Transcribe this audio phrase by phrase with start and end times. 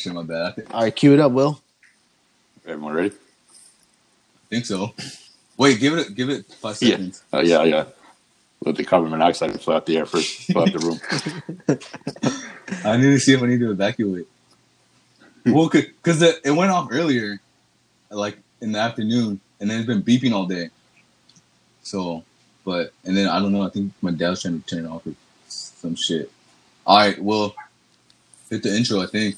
[0.00, 0.46] shit, my bad.
[0.46, 1.60] I thi- All right, cue it up, Will.
[2.66, 3.12] Everyone ready?
[4.48, 4.92] think so.
[5.56, 6.90] Wait, give it give it five Yeah.
[6.96, 7.22] seconds.
[7.32, 7.84] Uh, yeah, yeah.
[8.64, 11.00] Let the carbon monoxide fly out the air first, fly out the room.
[12.84, 14.26] I need to see if I need to evacuate.
[15.46, 17.40] well, because it, it went off earlier,
[18.10, 20.68] like in the afternoon, and then it's been beeping all day.
[21.82, 22.24] So,
[22.64, 23.62] but and then I don't know.
[23.62, 25.14] I think my dad was trying to turn it off or
[25.48, 26.30] some shit.
[26.86, 27.54] All right, well,
[28.50, 29.00] hit the intro.
[29.00, 29.36] I think.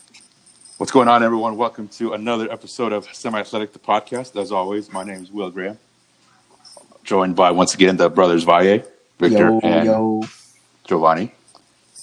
[0.83, 1.57] What's going on, everyone?
[1.57, 4.35] Welcome to another episode of Semi Athletic, the podcast.
[4.35, 5.79] As always, my name is Will Graham.
[7.05, 8.83] Joined by, once again, the brothers Valle,
[9.17, 10.23] Victor, yo, and yo.
[10.83, 11.33] Giovanni.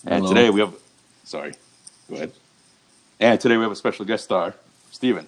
[0.05, 0.28] And Hello.
[0.30, 0.74] today we have,
[1.26, 1.55] sorry,
[2.10, 2.32] go ahead.
[3.20, 4.55] And today we have a special guest star,
[4.91, 5.27] Stephen.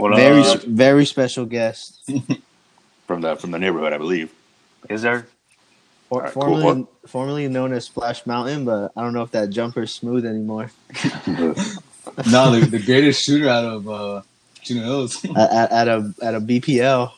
[0.00, 2.10] Very, s- very special guest.
[3.06, 4.32] from the from the neighborhood, I believe.
[4.88, 5.26] Is there?
[6.08, 6.42] For, All right, cool.
[6.42, 10.24] formerly, formerly known as Splash Mountain, but I don't know if that jumper is smooth
[10.24, 10.70] anymore.
[12.30, 14.22] No, the, the greatest shooter out of uh,
[14.62, 15.24] Chino Hills.
[15.24, 17.12] at, at, at a at a BPL.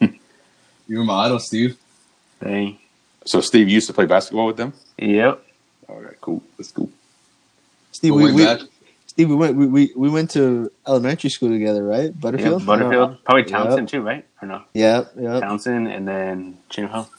[0.88, 1.76] you were my idol, Steve.
[2.42, 2.78] Dang.
[3.24, 4.72] So, Steve, used to play basketball with them?
[4.98, 5.42] Yep.
[5.88, 6.42] All right, cool.
[6.56, 6.90] That's cool.
[7.92, 8.46] Steve, we, we,
[9.06, 12.04] Steve, we went we, we, we went to elementary school together, right?
[12.04, 12.20] Yep.
[12.20, 12.64] Butterfield.
[12.66, 13.24] Butterfield.
[13.24, 13.50] Probably Yep.
[13.50, 14.24] Townsend too, right?
[14.40, 14.62] Or no?
[14.74, 15.40] Yeah, yeah.
[15.40, 17.10] Townsend and then Chino Hill.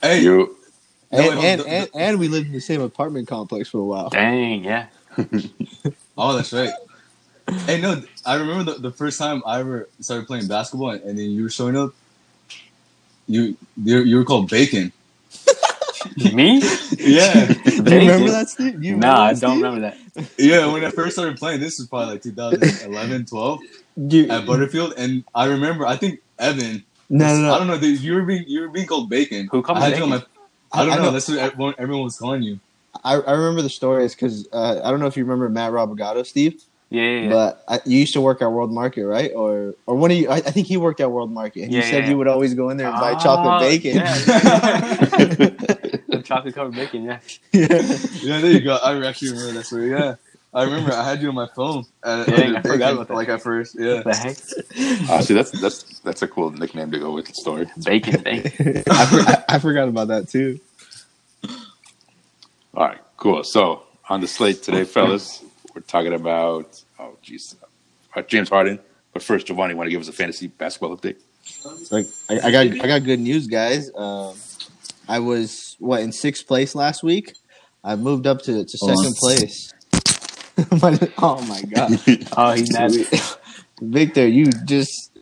[0.00, 0.56] hey, You,
[1.12, 3.78] no, And, wait, and, hold- and, and we lived in the same apartment complex for
[3.78, 4.08] a while.
[4.08, 4.86] Dang, yeah.
[6.16, 6.70] Oh, that's right.
[7.66, 11.18] Hey, no, I remember the, the first time I ever started playing basketball, and, and
[11.18, 11.92] then you were showing up.
[13.26, 14.92] You you, you were called Bacon.
[16.34, 16.62] Me?
[16.98, 18.80] Yeah, Do you remember that, Steve?
[18.80, 19.62] Do you Nah, I don't Steve?
[19.62, 19.98] remember that.
[20.38, 20.72] yeah.
[20.72, 23.60] When I first started playing, this was probably like 2011, 12
[23.96, 25.86] You- at Butterfield, and I remember.
[25.86, 26.84] I think Evan.
[27.10, 27.54] no, no, no.
[27.54, 27.74] I don't know.
[27.74, 29.48] You were being you were being called Bacon.
[29.50, 30.22] Who called I me had you on my.
[30.72, 31.02] I don't I know.
[31.04, 31.10] know.
[31.12, 32.60] That's what everyone, everyone was calling you.
[33.02, 35.72] I, I remember the story is because uh, I don't know if you remember Matt
[35.72, 36.60] Robogato, Steve,
[36.90, 37.28] Yeah, yeah, yeah.
[37.30, 39.32] but I, you used to work at World Market, right?
[39.34, 40.28] Or or one of you?
[40.28, 41.64] I, I think he worked at World Market.
[41.64, 42.10] And you Yeah, said yeah.
[42.10, 43.96] you would always go in there and buy Ah, chocolate bacon.
[43.96, 44.14] Yeah,
[46.08, 47.18] the chocolate covered bacon, yeah.
[47.52, 47.66] Yeah.
[48.22, 48.76] Yeah, there you go.
[48.76, 49.90] I actually remember that story.
[49.90, 50.14] Yeah,
[50.52, 50.92] I remember.
[50.92, 51.84] I had you on my phone.
[52.04, 53.14] At, Dang, under I forgot about that.
[53.14, 54.02] Like at first, yeah.
[54.02, 54.36] The heck?
[55.10, 57.66] uh, see, that's that's that's a cool nickname to go with the story.
[57.84, 58.40] Bacon, dang.
[58.90, 60.60] I, for, I, I forgot about that too.
[62.76, 63.44] All right, cool.
[63.44, 67.54] So on the slate today, fellas, we're talking about oh jeez,
[68.16, 68.78] uh, James Harden.
[69.12, 71.16] But first, Giovanni, want to give us a fantasy basketball update?
[71.44, 71.98] So
[72.28, 73.90] I, I got I got good news, guys.
[73.94, 74.34] Um,
[75.08, 77.34] I was what in sixth place last week.
[77.84, 78.96] I moved up to, to Hold on.
[78.96, 79.72] second place.
[80.82, 82.00] My- oh my god,
[82.36, 82.92] Oh, he's mad.
[83.82, 85.12] Victor, you just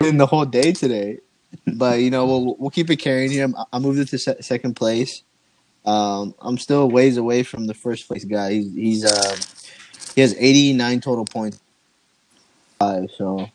[0.00, 1.18] in the whole day today.
[1.66, 3.54] But you know we'll we'll keep it carrying him.
[3.56, 5.22] I- I moved it to se- second place.
[5.84, 8.52] Um, I'm still ways away from the first place guy.
[8.52, 9.36] He's he's uh,
[10.14, 11.60] he has 89 total points.
[12.78, 13.48] Five, so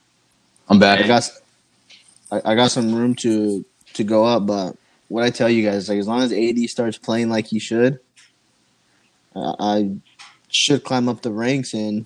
[0.69, 0.99] I'm back.
[0.99, 1.29] I got
[2.31, 4.75] I got some room to to go up, but
[5.07, 7.99] what I tell you guys, like as long as AD starts playing like he should,
[9.35, 9.91] uh, I
[10.49, 11.73] should climb up the ranks.
[11.73, 12.05] And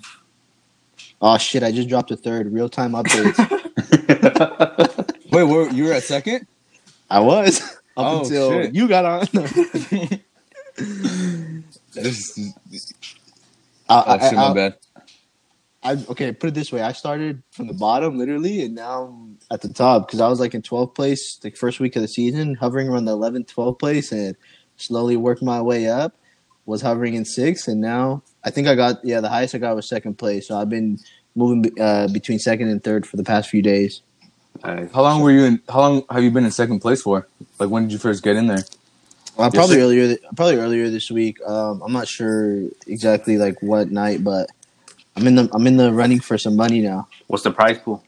[1.22, 2.52] oh shit, I just dropped a third.
[2.54, 3.38] Real time updates.
[5.32, 6.46] Wait, were, you were at second?
[7.10, 8.76] I was up Oh, until shit.
[8.76, 9.28] you got on.
[11.94, 12.54] This is-
[13.90, 14.78] I, oh, shit, my I, bad.
[15.84, 19.38] I, okay, put it this way: I started from the bottom, literally, and now I'm
[19.52, 22.08] at the top because I was like in 12th place the first week of the
[22.08, 24.38] season, hovering around the 11th, 12th place, and
[24.78, 26.16] slowly worked my way up.
[26.66, 29.76] Was hovering in sixth, and now I think I got yeah the highest I got
[29.76, 30.48] was second place.
[30.48, 31.00] So I've been
[31.36, 34.02] moving uh, between second and third for the past few days.
[34.64, 34.92] Nice.
[34.94, 35.62] How long were you in?
[35.70, 37.28] How long have you been in second place for?
[37.60, 38.64] Like, when did you first get in there?
[39.38, 39.82] Well, Yes, probably sir.
[39.82, 41.38] earlier, th- probably earlier this week.
[41.48, 44.50] Um, I'm not sure exactly like what night, but
[45.16, 47.08] I'm in the I'm in the running for some money now.
[47.28, 48.04] What's the prize pool?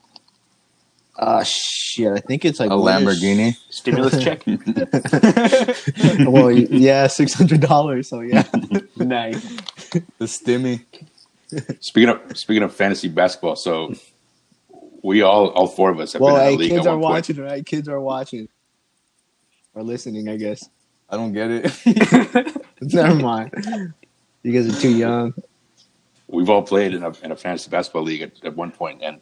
[1.16, 3.56] Uh shit, I think it's like A winners- Lamborghini.
[3.70, 4.44] Stimulus check?
[6.28, 8.10] well, yeah, six hundred dollars.
[8.10, 8.44] So yeah,
[8.98, 9.42] nice.
[9.92, 10.82] The stimmy.
[11.82, 13.94] Speaking of speaking of fantasy basketball, so
[15.04, 16.98] we all all four of us have well, been in hey, the league kids are
[16.98, 17.14] one point.
[17.14, 17.66] watching, right?
[17.66, 18.48] Kids are watching
[19.76, 20.68] or listening, I guess.
[21.10, 22.64] I don't get it.
[22.82, 23.94] Never mind.
[24.42, 25.34] You guys are too young.
[26.28, 29.20] We've all played in a in a fantasy basketball league at, at one point, and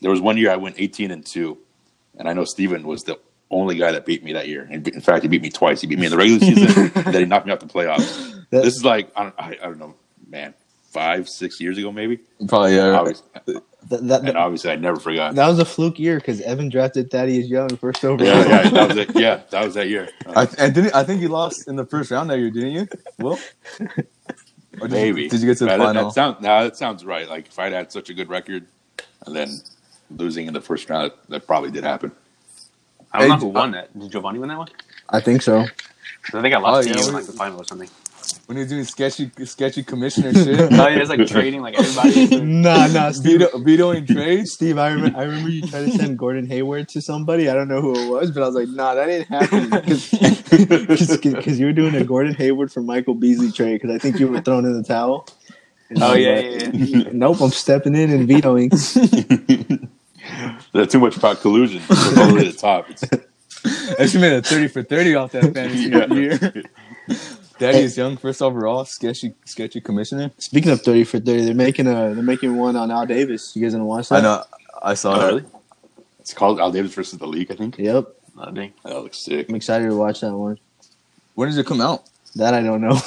[0.00, 1.56] there was one year I went eighteen and two,
[2.18, 3.18] and I know Steven was the
[3.50, 4.66] only guy that beat me that year.
[4.70, 5.80] And in fact, he beat me twice.
[5.80, 8.44] He beat me in the regular season, then he knocked me out the playoffs.
[8.50, 9.94] That- This is like I don't I, I don't know,
[10.28, 10.52] man,
[10.96, 12.18] five six years ago maybe.
[12.48, 12.90] Probably yeah.
[12.98, 15.34] Obviously, Th- that, and obviously, I never forgot.
[15.36, 18.26] that was a fluke year because Evan drafted Thaddeus Young first overall.
[18.28, 19.10] Yeah, yeah, that was it.
[19.14, 20.08] Yeah, that was that year.
[20.26, 20.92] I, I didn't.
[20.94, 22.88] I think you lost in the first round that year, didn't you?
[23.18, 23.38] Well,
[23.78, 25.22] did Maybe.
[25.24, 26.04] You, did you get to the That- that, final?
[26.06, 27.28] That sounds, no, that sounds right.
[27.28, 28.66] Like if I'd had such a good record
[29.26, 29.50] and then
[30.10, 32.10] losing in the first round, that probably did happen.
[33.12, 33.96] I don't know who won that.
[33.98, 34.68] Did Giovanni win that one?
[35.10, 35.60] I think so.
[35.60, 37.88] I think I Oh, lost yeah, to you in like the final or something.
[38.46, 40.60] When you're doing sketchy, sketchy commissioner shit.
[40.72, 42.26] Oh yeah, it's like trading like everybody.
[42.46, 43.40] Nah, nah, Steve.
[43.40, 44.52] Veto, vetoing trades.
[44.56, 47.48] Steve, I remember, I remember you tried to send Gordon Hayward to somebody.
[47.48, 49.70] I don't know who it was, but I was like, nah, that ain't happening.
[50.46, 54.28] Because you were doing a Gordon Hayward for Michael Beasley trade because I think you
[54.28, 55.26] were thrown in the towel.
[55.90, 57.08] And Oh yeah, like, yeah, yeah.
[57.12, 58.70] Nope, I'm stepping in and vetoing.
[60.72, 61.82] That's too much about collusion.
[61.88, 62.90] It's all the way to the top.
[62.90, 63.04] It's,
[63.98, 66.06] Actually made a 30 for 30 off that fantasy Yeah.
[66.14, 66.64] year.
[67.58, 70.30] Thaddeus Young, first overall, sketchy, sketchy commissioner.
[70.38, 73.54] Speaking of thirty for thirty, they're making a they're making one on Al Davis.
[73.56, 74.18] You guys gonna watch that?
[74.18, 74.44] I know.
[74.82, 75.26] I saw oh, that.
[75.26, 75.44] really?
[76.20, 77.78] It's called Al Davis versus the League, I think.
[77.78, 78.08] Yep,
[78.38, 78.72] Oh, dang.
[78.84, 79.48] That looks sick.
[79.48, 80.58] I'm excited to watch that one.
[81.34, 82.04] When does it come out?
[82.34, 82.98] That I don't know.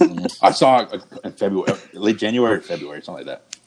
[0.42, 3.58] I saw it in February, late January or February, something like that.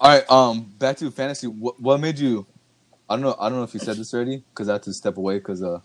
[0.00, 0.30] All right.
[0.30, 1.46] Um, back to fantasy.
[1.46, 2.46] What, what made you?
[3.10, 3.36] I don't know.
[3.38, 5.62] I don't know if you said this already because I had to step away because
[5.62, 5.80] uh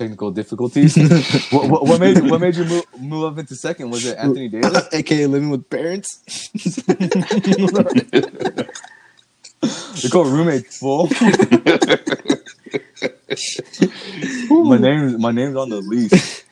[0.00, 0.96] technical difficulties.
[1.50, 3.90] what, what, what made what made you move, move up into second?
[3.90, 4.88] Was it Anthony Davis?
[4.92, 6.20] AKA living with parents.
[10.02, 11.10] They call roommate full.
[14.64, 16.44] my name my name's on the lease.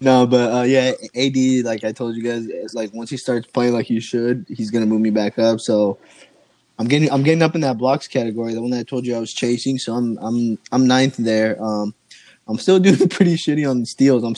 [0.00, 3.46] no, but uh, yeah, AD, like I told you guys, it's like once he starts
[3.46, 5.60] playing like he should, he's gonna move me back up.
[5.60, 5.98] So
[6.78, 9.16] I'm getting I'm getting up in that blocks category, the one that I told you
[9.16, 9.78] I was chasing.
[9.78, 11.62] So I'm I'm I'm ninth there.
[11.62, 11.94] Um,
[12.46, 14.22] I'm still doing pretty shitty on steals.
[14.22, 14.36] I'm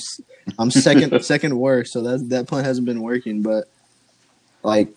[0.58, 1.92] I'm second second worst.
[1.92, 3.42] So that that plan hasn't been working.
[3.42, 3.64] But
[4.62, 4.88] like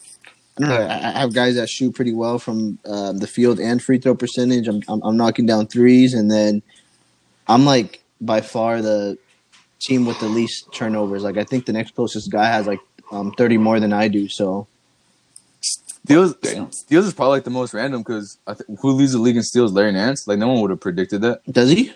[0.58, 3.60] I don't know, I, I have guys that shoot pretty well from um, the field
[3.60, 4.68] and free throw percentage.
[4.68, 6.62] I'm, I'm I'm knocking down threes, and then
[7.48, 9.18] I'm like by far the
[9.82, 11.24] team with the least turnovers.
[11.24, 12.80] Like I think the next closest guy has like
[13.12, 14.30] um, 30 more than I do.
[14.30, 14.68] So
[16.06, 16.72] Steals Damn.
[16.72, 19.72] steals is probably like the most random because th- who leads the league in steals?
[19.72, 20.28] Larry Nance.
[20.28, 21.42] Like no one would have predicted that.
[21.50, 21.94] does he?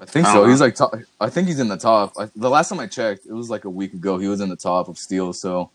[0.00, 0.40] I think I so.
[0.42, 0.94] don't He's like top.
[1.20, 2.14] I think he's in the top.
[2.18, 4.18] I, the last time I checked, it was like a week ago.
[4.18, 5.40] He was in the top of steals.
[5.40, 5.70] So,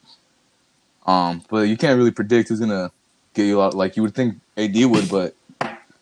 [1.06, 2.92] um, but you can't really predict who's gonna
[3.33, 3.74] get you out.
[3.74, 5.36] Like you would think AD would, but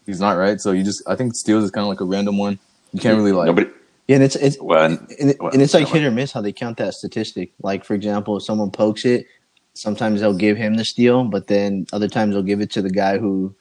[0.05, 0.59] he's not right.
[0.59, 2.59] So you just I think steals is kind of like a random one.
[2.93, 3.45] You can't really like.
[3.47, 3.69] Nobody.
[4.07, 6.41] Yeah, and it's it's Well, and- and, Well, and it's like hit or miss how
[6.41, 7.51] they count that statistic.
[7.61, 9.27] Like for example, if someone pokes it,
[9.73, 12.89] sometimes they'll give him the steal, but then other times they'll give it to the
[12.89, 13.53] guy who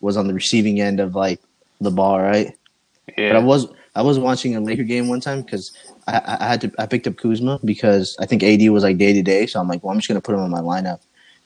[0.00, 1.40] was on the receiving end of like
[1.80, 2.56] the ball, right?
[3.16, 3.32] Yeah.
[3.32, 5.72] But I was I was watching a Laker game one time because
[6.06, 9.12] I, I had to I picked up Kuzma because I think AD was like day
[9.12, 11.00] to day, so I'm like, well, I'm just gonna put him on my lineup,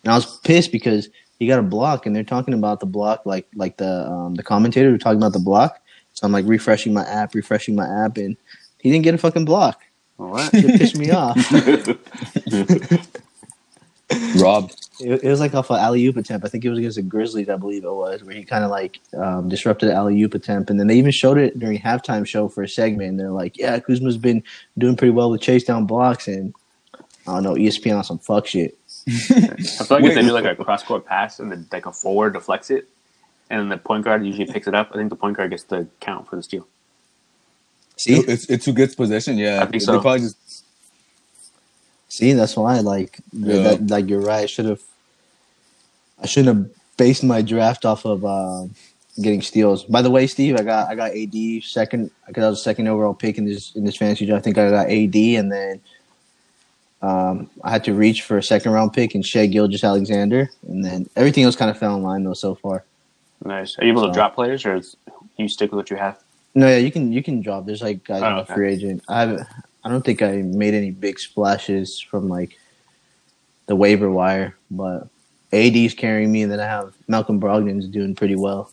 [0.04, 1.08] and I was pissed because
[1.38, 4.42] he got a block, and they're talking about the block like like the um, the
[4.42, 5.80] commentator were talking about the block,
[6.12, 8.36] so I'm like refreshing my app, refreshing my app, and
[8.80, 9.80] he didn't get a fucking block.
[10.16, 10.50] What?
[10.52, 11.36] It pissed me off.
[14.40, 14.70] Rob.
[15.00, 16.46] It, it was like off an alley oop attempt.
[16.46, 18.70] I think it was against the Grizzlies, I believe it was, where he kind of
[18.70, 20.70] like um, disrupted the alley oop attempt.
[20.70, 23.10] And then they even showed it during halftime show for a segment.
[23.10, 24.42] And they're like, yeah, Kuzma's been
[24.78, 26.28] doing pretty well with chase down blocks.
[26.28, 26.54] And
[27.26, 28.76] I don't know, ESPN on some fuck shit.
[29.08, 30.22] I feel like if they Wait.
[30.22, 32.88] do like a cross court pass and then like a forward deflects it,
[33.50, 35.64] and then the point guard usually picks it up, I think the point guard gets
[35.64, 36.66] the count for the steal.
[37.98, 39.36] See, It's it's who gets possession.
[39.38, 40.00] Yeah, I think They so.
[40.00, 40.36] probably just
[42.12, 43.62] see, that's why, like, Yeah.
[43.62, 44.42] that, like you're right.
[44.42, 44.82] I should have,
[46.22, 48.64] I shouldn't have based my draft off of uh,
[49.22, 49.84] getting steals.
[49.84, 53.14] By the way, Steve, I got I got AD second because I was second overall
[53.14, 54.42] pick in this in this fantasy draft.
[54.42, 55.80] I think I got AD, and then
[57.00, 61.08] um, I had to reach for a second round pick and Shai Gilgeous-Alexander, and then
[61.16, 62.84] everything else kind of fell in line though so far.
[63.44, 63.76] Nice.
[63.78, 64.96] Are you able to drop players, or is,
[65.38, 66.18] you stick with what you have?
[66.54, 67.64] No, yeah, you can you can drop.
[67.66, 68.54] There's like guys Oh, okay.
[68.54, 69.02] free agent.
[69.08, 69.48] I haven't.
[69.84, 72.58] I don't think I made any big splashes from like
[73.66, 75.08] the waiver wire, but
[75.52, 78.70] AD's carrying me, and then I have Malcolm Brogdon's doing pretty well.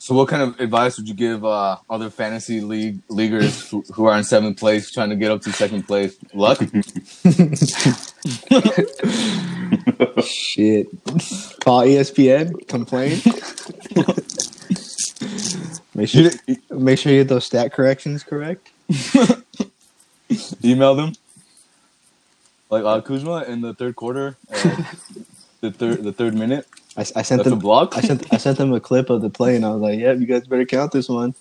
[0.00, 4.04] So, what kind of advice would you give uh, other fantasy league leaguers who, who
[4.04, 6.16] are in seventh place trying to get up to second place?
[6.32, 6.58] Luck.
[10.24, 10.88] Shit.
[11.60, 12.66] Call ESPN.
[12.68, 13.20] Complain.
[15.94, 16.30] make sure
[16.70, 18.70] make sure you get those stat corrections correct.
[20.64, 21.12] email them.
[22.70, 24.76] Like uh, Kuzma in the third quarter, uh,
[25.60, 26.66] the third the third minute.
[26.96, 27.58] I, I sent That's a them.
[27.60, 27.96] block.
[27.96, 30.12] I sent I sent them a clip of the play, and I was like, "Yeah,
[30.12, 31.34] you guys better count this one."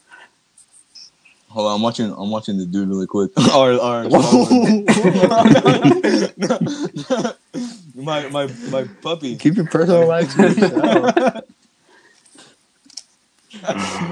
[1.50, 2.14] Hold on, I'm watching.
[2.16, 3.32] I'm watching the dude really quick.
[3.56, 4.04] or, or
[7.96, 9.36] my my my puppy.
[9.36, 11.44] Keep your personal life to yourself.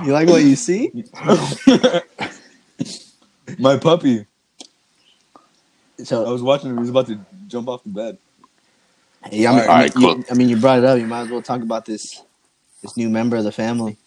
[0.05, 0.91] you like what you see?
[3.59, 4.25] My puppy.
[6.03, 6.77] So I was watching him.
[6.77, 8.17] He was about to jump off the bed.
[9.31, 10.17] yeah, I mean, All right, I, mean, cool.
[10.17, 10.99] you, I mean, you brought it up.
[10.99, 12.21] You might as well talk about this
[12.81, 13.97] this new member of the family.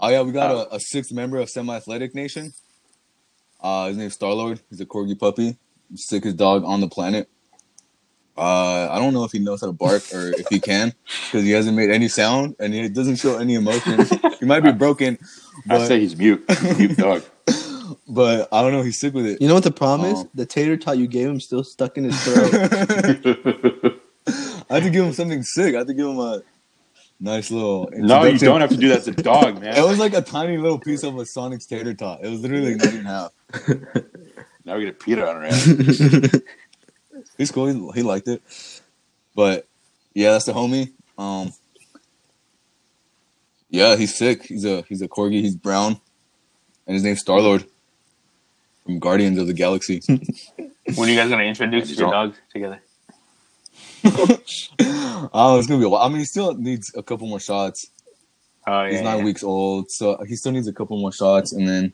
[0.00, 2.52] Oh yeah, we got a, a sixth member of Semi Athletic Nation.
[3.60, 4.60] Uh, his name's Star Lord.
[4.70, 5.56] He's a corgi puppy,
[5.94, 7.28] sickest dog on the planet.
[8.36, 10.94] Uh, I don't know if he knows how to bark or if he can,
[11.26, 14.06] because he hasn't made any sound and he doesn't show any emotion.
[14.40, 15.18] he might be broken,
[15.68, 16.42] I but say he's mute.
[16.78, 17.22] Mute dog.
[18.08, 18.82] But I don't know.
[18.82, 19.40] He's sick with it.
[19.40, 20.20] You know what the problem is?
[20.20, 20.30] Oh.
[20.34, 22.52] The tater tot you gave him still stuck in his throat.
[24.70, 25.74] I had to give him something sick.
[25.74, 26.42] I had to give him a
[27.20, 27.88] nice little.
[27.92, 29.76] no, you don't have to do that to a dog, man.
[29.76, 32.24] It was like a tiny little piece of a Sonic's tater tot.
[32.24, 33.32] It was literally not even half.
[34.64, 35.64] now we get a Peter on our ass.
[37.38, 37.66] He's cool.
[37.66, 38.42] He, he liked it.
[39.34, 39.66] But
[40.14, 40.92] yeah, that's the homie.
[41.16, 41.52] Um,
[43.70, 44.42] yeah, he's sick.
[44.42, 45.40] He's a he's a corgi.
[45.40, 46.00] He's brown,
[46.86, 47.64] and his name's Star Lord
[48.84, 50.02] from Guardians of the Galaxy.
[50.96, 52.82] When are you guys gonna introduce your don't- dogs together?
[54.04, 56.02] oh, it's gonna be a while.
[56.02, 57.88] I mean, he still needs a couple more shots.
[58.66, 58.90] Oh yeah.
[58.90, 59.24] He's nine yeah.
[59.24, 61.92] weeks old, so he still needs a couple more shots, and then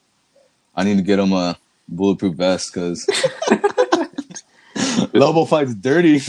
[0.74, 3.06] I need to get him a bulletproof vest because
[5.12, 6.20] Lobo fights dirty.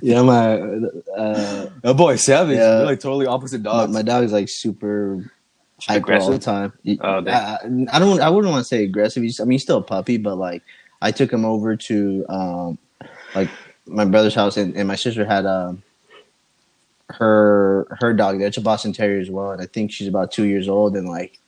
[0.00, 2.56] yeah, my uh, that boy savage.
[2.56, 2.76] Yeah.
[2.76, 3.92] They're like totally opposite my, dogs.
[3.92, 5.28] my dog is like super
[5.80, 6.72] hyper all the time.
[7.00, 7.30] Oh, I.
[7.30, 7.58] I
[7.92, 8.20] I don't.
[8.20, 9.22] I wouldn't want to say aggressive.
[9.22, 10.62] He's, I mean, he's still a puppy, but like
[11.02, 12.78] I took him over to um,
[13.34, 13.48] like
[13.86, 15.82] my brother's house, and, and my sister had um
[17.10, 18.40] her her dog.
[18.40, 20.96] That's a Boston Terrier as well, and I think she's about two years old.
[20.96, 21.38] And like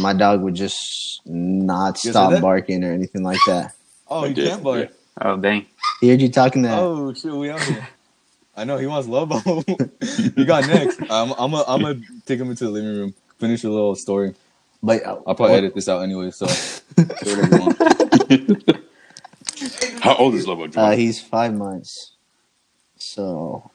[0.00, 3.74] my dog would just not You stop barking or anything like that.
[4.08, 4.90] oh, I you can't bark.
[5.20, 5.66] Oh dang.
[6.00, 6.78] He heard you talking that.
[6.78, 7.86] Oh shit, we out here.
[8.56, 9.40] I know he wants Lobo.
[10.36, 11.00] you got next.
[11.10, 13.14] I'm I'm a, I'm gonna take him into the living room.
[13.42, 14.36] Finish a little story.
[14.84, 16.30] But uh, I'll probably edit this out anyway.
[16.30, 16.80] So say
[17.22, 18.84] whatever you want.
[20.00, 20.68] How old is Lobo?
[20.80, 22.12] Uh, he's five months,
[22.98, 23.68] so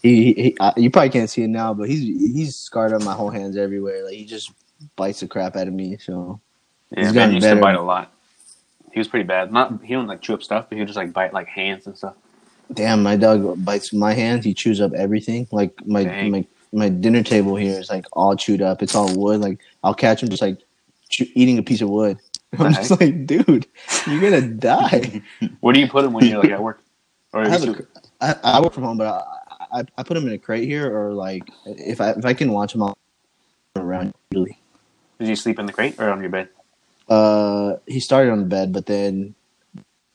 [0.00, 2.02] he, he, he uh, you probably can't see it now, but he's
[2.36, 4.04] he's scarred up my whole hands everywhere.
[4.04, 4.52] Like he just
[4.94, 5.96] bites the crap out of me.
[5.96, 6.40] So
[6.92, 8.12] Yeah, He's Ben gotten used to bite a lot.
[8.92, 9.52] He was pretty bad.
[9.52, 11.88] Not he don't like chew up stuff, but he would just like bite like hands
[11.88, 12.14] and stuff.
[12.72, 14.44] damn, my dog bites my hands.
[14.44, 15.48] He chews up everything.
[15.50, 16.30] Like my Dang.
[16.30, 18.82] my my dinner table here is like all chewed up.
[18.82, 19.40] It's all wood.
[19.40, 20.58] Like I'll catch him just like
[21.08, 22.18] chew, eating a piece of wood.
[22.58, 23.66] I'm just like, dude,
[24.06, 25.22] you're gonna die.
[25.60, 26.82] Where do you put him when you're like at work?
[27.32, 27.86] Or I have a,
[28.20, 30.94] I, I work from home, but I, I I put him in a crate here,
[30.94, 32.96] or like if I if I can watch him all
[33.76, 34.58] around usually.
[35.18, 36.48] does he sleep in the crate or on your bed?
[37.08, 39.34] Uh, he started on the bed, but then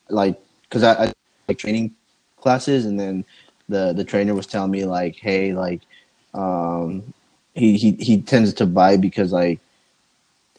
[0.10, 1.13] like because I, I
[1.48, 1.93] like training
[2.38, 3.25] classes, and then
[3.69, 5.81] the the trainer was telling me like, hey, like
[6.34, 7.13] um,
[7.54, 9.60] he he he tends to bite because like.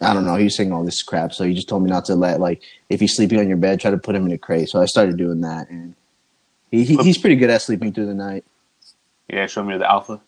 [0.00, 0.34] I don't know.
[0.34, 2.60] He was saying all this crap, so he just told me not to let like
[2.90, 4.68] if he's sleeping on your bed, try to put him in a crate.
[4.68, 5.94] So I started doing that, and
[6.70, 8.44] he, he he's pretty good at sleeping through the night.
[9.30, 10.20] Yeah, show me the alpha.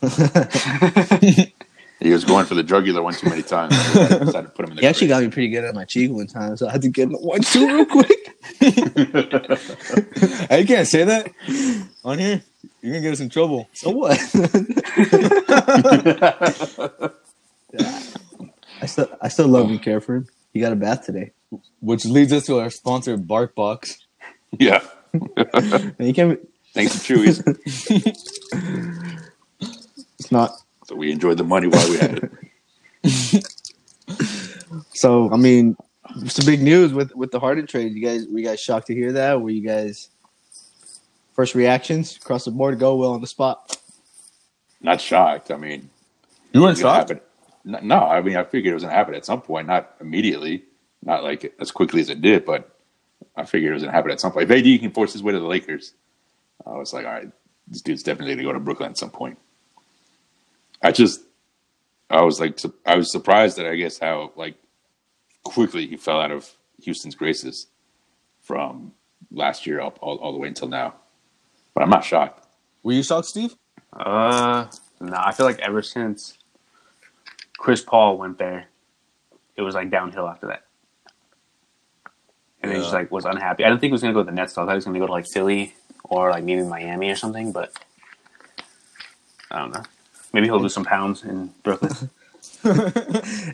[2.00, 3.76] He was going for the jugular one too many times.
[3.88, 5.74] So I decided to put him in the He actually got me pretty good at
[5.74, 8.36] my cheek one time, so I had to get him one two real quick.
[10.50, 11.32] I can't say that
[12.04, 12.42] on here.
[12.80, 13.68] You're gonna get us in trouble.
[13.72, 14.12] So what?
[18.80, 19.82] I still I still love and oh.
[19.82, 20.28] care for him.
[20.52, 21.32] He got a bath today.
[21.80, 23.98] Which leads us to our sponsor, BarkBox.
[24.58, 24.84] yeah.
[25.12, 26.38] And he can
[26.74, 27.40] Thanks to Chewy's.
[30.18, 30.52] it's not
[30.86, 32.30] So we enjoyed the money while we had
[33.02, 33.04] it.
[34.94, 35.76] so I mean
[36.26, 37.94] some big news with with the Harden trade.
[37.94, 39.40] You guys were you guys shocked to hear that?
[39.40, 40.10] Were you guys
[41.38, 43.78] first reactions across the board go well on the spot?
[44.80, 45.52] Not shocked.
[45.52, 45.88] I mean,
[46.52, 47.22] You it weren't was gonna shocked?
[47.64, 49.94] No, no, I mean, I figured it was going to happen at some point, not
[50.00, 50.64] immediately,
[51.00, 52.76] not like as quickly as it did, but
[53.36, 54.50] I figured it was going to happen at some point.
[54.50, 55.92] If AD can force his way to the Lakers,
[56.66, 57.30] I was like, all right,
[57.68, 59.38] this dude's definitely going to go to Brooklyn at some point.
[60.82, 61.20] I just,
[62.10, 64.56] I was like, I was surprised that I guess how like
[65.44, 66.50] quickly he fell out of
[66.82, 67.68] Houston's graces
[68.40, 68.90] from
[69.30, 70.94] last year up all, all the way until now.
[71.78, 72.44] But I'm not shocked.
[72.82, 73.54] Were you shocked, Steve?
[73.92, 74.66] Uh,
[74.98, 76.36] no, I feel like ever since
[77.56, 78.66] Chris Paul went there,
[79.54, 80.64] it was like downhill after that.
[82.64, 83.62] And he just like was unhappy.
[83.64, 84.62] I didn't think he was gonna go to the Nets though.
[84.62, 87.52] I thought he was gonna go to like Philly or like maybe Miami or something.
[87.52, 87.72] But
[89.52, 89.84] I don't know.
[90.32, 92.10] Maybe he'll lose some pounds in Brooklyn.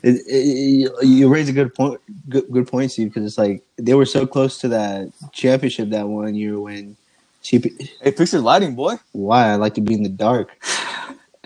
[0.03, 2.01] It, it, you raise a good point,
[2.31, 6.09] good, good point, Steve, because it's like they were so close to that championship that
[6.09, 6.97] one year when
[7.45, 7.91] CP.
[8.03, 8.95] Hey, fix your lighting, boy.
[9.13, 10.49] Why I like to be in the dark,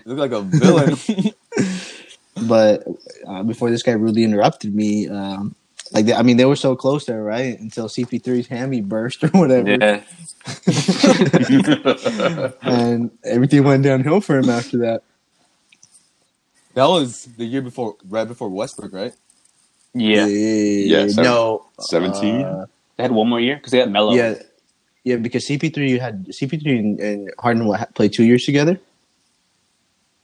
[0.07, 0.97] You look like a villain.
[2.49, 2.87] but
[3.27, 5.55] uh, before this guy rudely interrupted me, um,
[5.93, 7.59] Like they, I mean, they were so close there, right?
[7.59, 10.03] Until CP3's hammy burst or whatever, Yeah.
[12.63, 15.03] and everything went downhill for him after that.
[16.75, 19.15] That was the year before, right before Westbrook, right?
[19.95, 20.27] Yeah.
[20.27, 22.45] Yeah, seven- no, 17?
[22.45, 24.15] uh, They had one more year because they had Melo.
[24.15, 24.35] yeah,
[25.09, 28.79] yeah, because CP3 you had CP3 and, and Harden what, played two years together.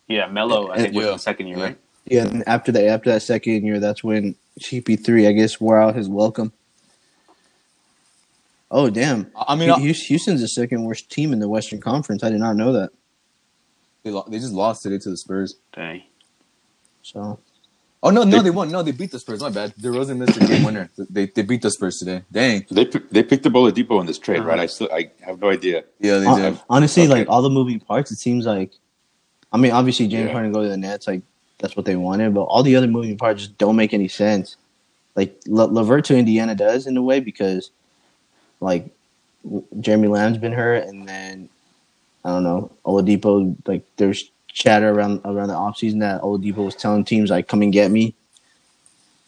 [0.09, 1.13] Yeah, Melo, I think, was Yeah.
[1.13, 1.65] the second year, Yeah.
[1.65, 1.79] right?
[2.07, 5.97] Yeah, and after that, after that second year, that's when CP3, I guess, wore out
[5.97, 6.53] his welcome.
[8.71, 9.31] Oh damn!
[9.37, 12.23] I I mean, I- Houston's the second worst team in the Western Conference.
[12.25, 12.91] I did not know that.
[14.03, 15.55] they, lo- they just lost today to the Spurs.
[15.75, 16.03] Dang.
[17.03, 17.39] So
[18.07, 18.71] Oh no, no, They- they won.
[18.71, 19.41] No, they beat the Spurs.
[19.41, 19.75] My bad.
[19.77, 20.91] DeRozan missed a game winner.
[20.99, 22.23] They they beat the Spurs today.
[22.31, 22.67] Dang.
[22.71, 24.49] they pick- they picked up Oladipo in this trade, Uh-huh.
[24.51, 24.61] right?
[24.61, 25.85] I still I have no idea.
[26.01, 26.61] Yeah, they did.
[26.69, 27.13] honestly, Okay.
[27.13, 28.73] like all the moving parts, it seems like.
[29.53, 30.33] I mean, obviously James Yeah.
[30.35, 31.23] Harden go to the Nets, like
[31.59, 34.57] that's what they wanted, but all the other moving parts just don't make any sense.
[35.17, 37.71] Like Le- Levert to Indiana does in a way because,
[38.61, 38.91] like,
[39.81, 41.49] Jeremy Lamb's been hurt, and then
[42.25, 43.57] I don't know Oladipo.
[43.67, 47.73] Like, there's chatter around around the offseason that Oladipo was telling teams like, "Come and
[47.73, 48.15] get me,"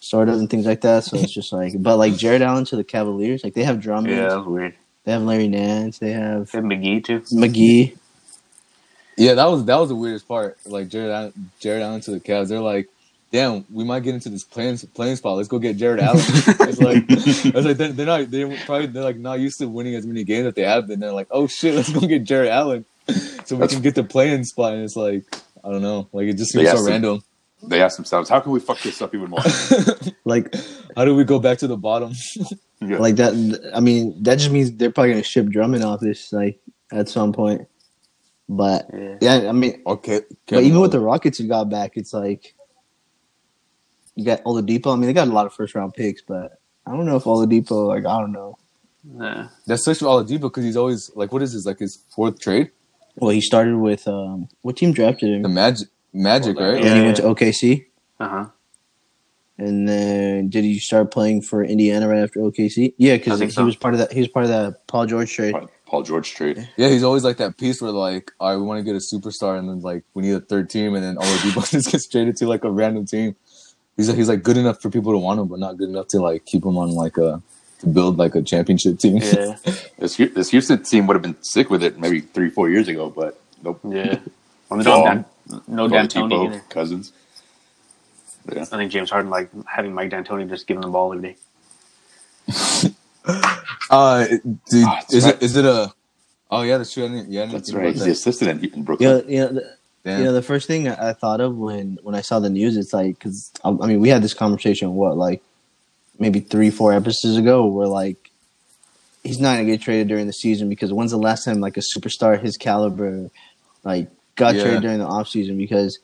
[0.00, 1.04] sort of, and things like that.
[1.04, 4.14] So it's just like, but like Jarrett Allen to the Cavaliers, like they have Drummond,
[4.14, 4.75] Yeah, that was weird.
[5.04, 7.21] they have Larry Nance, they have They had McGee, too.
[7.33, 7.97] McGee.
[9.18, 10.59] Yeah, that was that was the weirdest part.
[10.64, 12.49] Like Jarrett Allen, Jarrett Allen to the Cavs.
[12.49, 12.88] They're like,
[13.33, 15.37] damn, we might get into this playing playing spot.
[15.37, 16.18] Let's go get Jarrett Allen.
[16.21, 19.95] it's like it's like they're, they're not they're probably they're like not used to winning
[19.95, 20.87] as many games that they have.
[20.87, 22.85] Then they're like, oh shit, let's go get Jarrett Allen
[23.44, 24.75] so we That's- can get the playing spot.
[24.75, 25.25] And it's like
[25.64, 27.22] I don't know, like it just They seems so asked random.
[27.62, 29.40] They ask themselves, how can we fuck this up even more?
[30.25, 30.54] Like
[30.96, 32.12] How do we go back to the bottom?
[32.78, 32.98] Yeah.
[32.98, 33.32] like that.
[33.75, 36.60] I mean, that just means they're probably gonna ship Drummond off this like
[36.92, 37.66] at some point.
[38.50, 39.16] But Yeah.
[39.22, 42.54] yeah, I mean, oh, Okay, but even with the Rockets you got back, it's like
[44.14, 44.92] you got Oladipo.
[44.92, 47.25] I mean, they got a lot of first round picks, but I don't know if
[47.25, 47.86] Oladipo.
[47.88, 48.58] Like, I don't know.
[49.04, 49.49] Nah.
[49.66, 52.71] that's such Oladipo because he's always like, what is this like his fourth trade?
[53.16, 55.42] Well, he started with um, what team drafted him?
[55.42, 56.76] The Magic, Magic, Orlando.
[56.78, 56.86] right?
[56.86, 57.86] and he went to OKC,
[58.20, 58.46] Uh huh.
[59.58, 62.92] and then did he start playing for Indiana right after OKC?
[62.98, 63.64] Yeah, because he so.
[63.64, 64.12] was part of that.
[64.12, 65.52] He was part of that Paul George trade.
[65.52, 66.68] Paul- Paul George trade.
[66.76, 68.98] Yeah, he's always like that piece where like, all right, we want to get a
[68.98, 72.36] superstar, and then like we need a third team, and then Oladipo just gets traded
[72.38, 73.36] to like a random team.
[73.96, 76.08] He's like he's like good enough for people to want him, but not good enough
[76.08, 77.40] to like keep him on like a
[77.80, 79.19] to build like a championship team.
[79.19, 79.56] Yeah.
[79.99, 83.08] This, this Houston team would have been sick with it maybe three, four years ago,
[83.10, 83.80] but nope.
[83.89, 84.19] Yeah.
[84.69, 85.25] Well, they don't Dan-
[85.69, 86.60] no D'Antoni either.
[86.69, 87.12] Cousins.
[88.52, 88.62] Yeah.
[88.62, 91.36] I think James Harden like having Mike D'Antoni just giving the ball every day.
[93.91, 94.26] Uh,
[94.71, 95.34] dude, Ah, is right.
[95.34, 95.93] it is it a?
[96.50, 97.06] Oh yeah, that's true.
[97.28, 97.80] Yeah, That's right.
[97.82, 98.04] about He's that.
[98.06, 99.25] the assistant in, in Yeah, Brooklyn.
[99.28, 100.19] you know, the, Damn.
[100.19, 102.76] you know, the first thing I I thought of when when I saw the news,
[102.76, 105.43] it's like because I, I mean, we had this conversation what like
[106.18, 108.30] maybe three, four episodes ago, where like
[109.22, 111.80] he's not gonna get traded during the season because when's the last time like a
[111.80, 113.28] superstar his caliber
[113.82, 114.62] like got Yeah.
[114.62, 115.98] traded during the off season because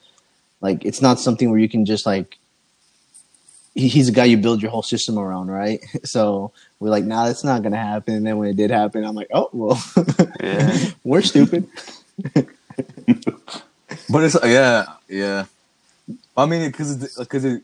[0.60, 2.36] like it's not something where you can just like
[3.74, 5.80] he, he's a guy you build your whole system around, right?
[6.04, 8.14] So we're like, nah, that's not gonna happen.
[8.14, 9.82] And then when it did happen, I'm like, oh well,
[10.40, 10.76] Yeah.
[11.04, 11.68] we're stupid.
[14.08, 15.44] But it's yeah, yeah.
[16.36, 17.62] I mean, because because it,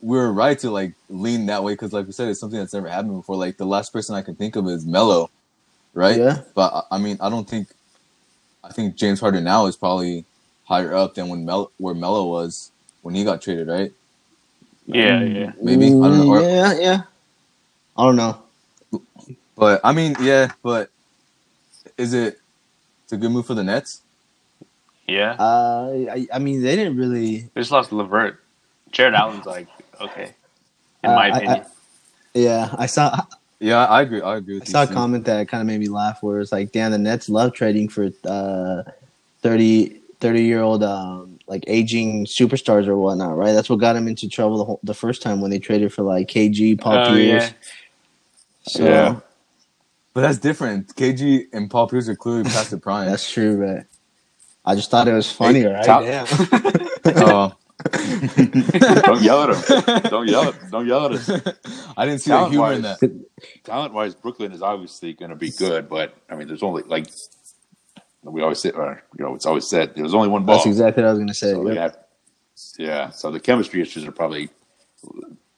[0.00, 2.88] we're right to like lean that way because, like we said, it's something that's never
[2.88, 3.36] happened before.
[3.36, 5.30] Like the last person I can think of is Melo,
[5.94, 6.16] right?
[6.18, 6.42] Yeah.
[6.54, 7.68] But I- I mean, I don't think.
[8.64, 10.24] I think James Harden now is probably
[10.64, 12.70] higher up than when Mel where Melo was
[13.02, 13.92] when he got traded, right?
[14.86, 15.22] Yeah.
[15.22, 15.52] Yeah.
[15.62, 16.28] Maybe I don't know.
[16.28, 17.02] Or, yeah, yeah.
[17.96, 18.42] I don't know.
[19.56, 20.52] But I mean, yeah.
[20.62, 20.90] But
[21.96, 22.40] is it?
[23.04, 24.02] It's a good move for the Nets.
[25.06, 25.36] Yeah.
[25.38, 27.48] Uh, I, I mean, they didn't really.
[27.54, 28.42] They just lost Levert.
[28.90, 29.68] Jarrett Allen's like
[30.00, 30.34] okay,
[31.04, 31.66] in Uh, my I- opinion.
[32.34, 33.18] Yeah, I saw.
[33.60, 34.20] Yeah, I agree.
[34.20, 34.72] I agree with I you.
[34.72, 36.22] saw a comment that kind of made me laugh.
[36.22, 38.82] Where it's like, damn, the Nets love trading for uh,
[39.40, 43.52] 30, 30 year old um, like aging superstars or whatnot, right?
[43.54, 46.02] That's what got them into trouble the, whole, the first time when they traded for
[46.02, 47.44] like KG, Paul Oh, Pierce.
[47.44, 47.52] yeah.
[48.66, 49.20] So Yeah.
[50.12, 50.94] But that's different.
[50.94, 53.06] KG and Paul Pierce are clearly past the prime.
[53.08, 53.86] that's true, but
[54.70, 55.84] I just thought it was funny, Hey, right?
[55.86, 56.26] top- Damn.
[57.24, 57.52] Oh.
[57.92, 60.00] Don't yell at him.
[60.10, 61.28] Don't yell at Don't yell at us.
[61.96, 62.98] I didn't see the humor in that.
[63.64, 67.06] Talent wise, Brooklyn is obviously going to be good, but I mean, there's only like
[68.22, 70.56] we always say, or, you know, it's always said there's only one ball.
[70.56, 71.52] That's exactly what I was gonna say.
[71.52, 71.76] So Yep.
[71.76, 71.96] have,
[72.78, 73.10] yeah.
[73.10, 74.48] So the chemistry issues are probably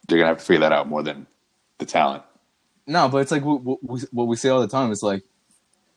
[0.08, 1.26] they're gonna have to figure that out more than
[1.78, 2.24] the talent.
[2.86, 4.90] No, but it's like what, what, we- what we say all the time.
[4.90, 5.22] It's like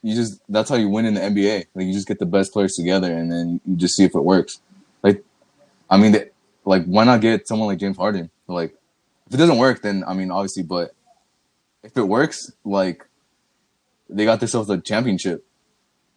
[0.04, 1.66] you just that's how you win in the NBA.
[1.74, 4.22] Like you just get the best players together, and then you just see if it
[4.24, 4.60] works.
[5.92, 6.30] Like, I mean, they,
[6.66, 8.30] like why not get someone like James Harden?
[8.48, 8.76] Like,
[9.28, 10.96] If it doesn't work, then I mean, obviously, but
[11.84, 13.06] if it works, like
[14.10, 15.46] they got themselves a championship.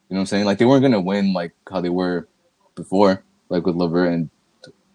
[0.09, 0.45] You know what I'm saying?
[0.45, 2.29] Like they weren't gonna win like how they were
[2.75, 4.31] before, like with Levert and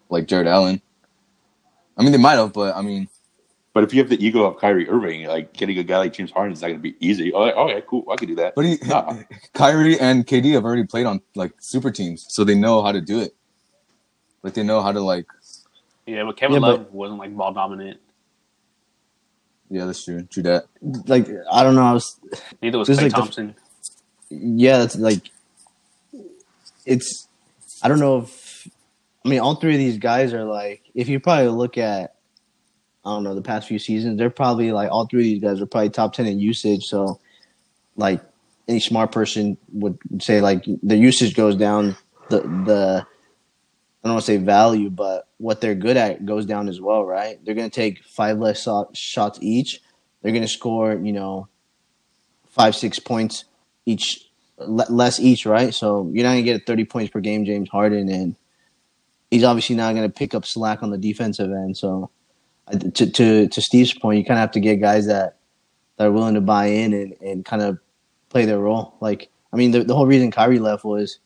[0.08, 0.80] like Jarrett Allen.
[1.96, 3.08] I mean, they might have, but I mean,
[3.74, 6.30] But if you have the ego of Kyrie Irving, like getting a guy like James
[6.30, 7.32] Harden is not going to be easy.
[7.32, 8.04] Oh, oh okay, cool.
[8.10, 8.54] I can do that.
[8.54, 9.18] but he, Nah.
[9.52, 13.00] Kyrie and KD have already played on like super teams, so they know how to
[13.00, 13.34] do it.
[14.42, 15.26] Like they know how to like.
[16.06, 18.00] Yeah, but Kevin Yeah, but- Love wasn't like ball dominant.
[19.72, 20.22] Yeah, that's true.
[20.24, 20.64] True that.
[21.06, 21.82] Like I don't know.
[21.84, 22.18] I was
[22.60, 23.54] Neither was This Clay like the- Thompson.
[24.30, 25.30] yeah, that's like
[26.86, 27.28] it's.
[27.82, 28.68] I don't know if
[29.24, 32.14] I mean all three of these guys are like if you probably look at
[33.04, 35.60] I don't know the past few seasons they're probably like all three of these guys
[35.62, 36.84] are probably top ten in usage.
[36.86, 37.20] So
[37.96, 38.20] like
[38.68, 41.96] any smart person would say like the usage goes down
[42.28, 43.06] the the
[44.02, 47.04] I don't want to say value, but what they're good at goes down as well,
[47.04, 47.38] right?
[47.44, 49.80] They're going to take five less shots each.
[50.22, 51.48] They're going to score, you know,
[52.48, 53.44] five, six points
[53.84, 55.74] each, less each, right?
[55.74, 58.36] So you're not going to get 30 points per game, James Harden, and
[59.30, 61.76] he's obviously not going to pick up slack on the defensive end.
[61.76, 62.10] So
[62.94, 65.38] to to to Steve's point, you kind of have to get guys that
[65.96, 67.78] that are willing to buy in and, and kind of
[68.30, 68.96] play their role.
[69.00, 71.18] Like, I mean, the, the whole reason Kyrie left was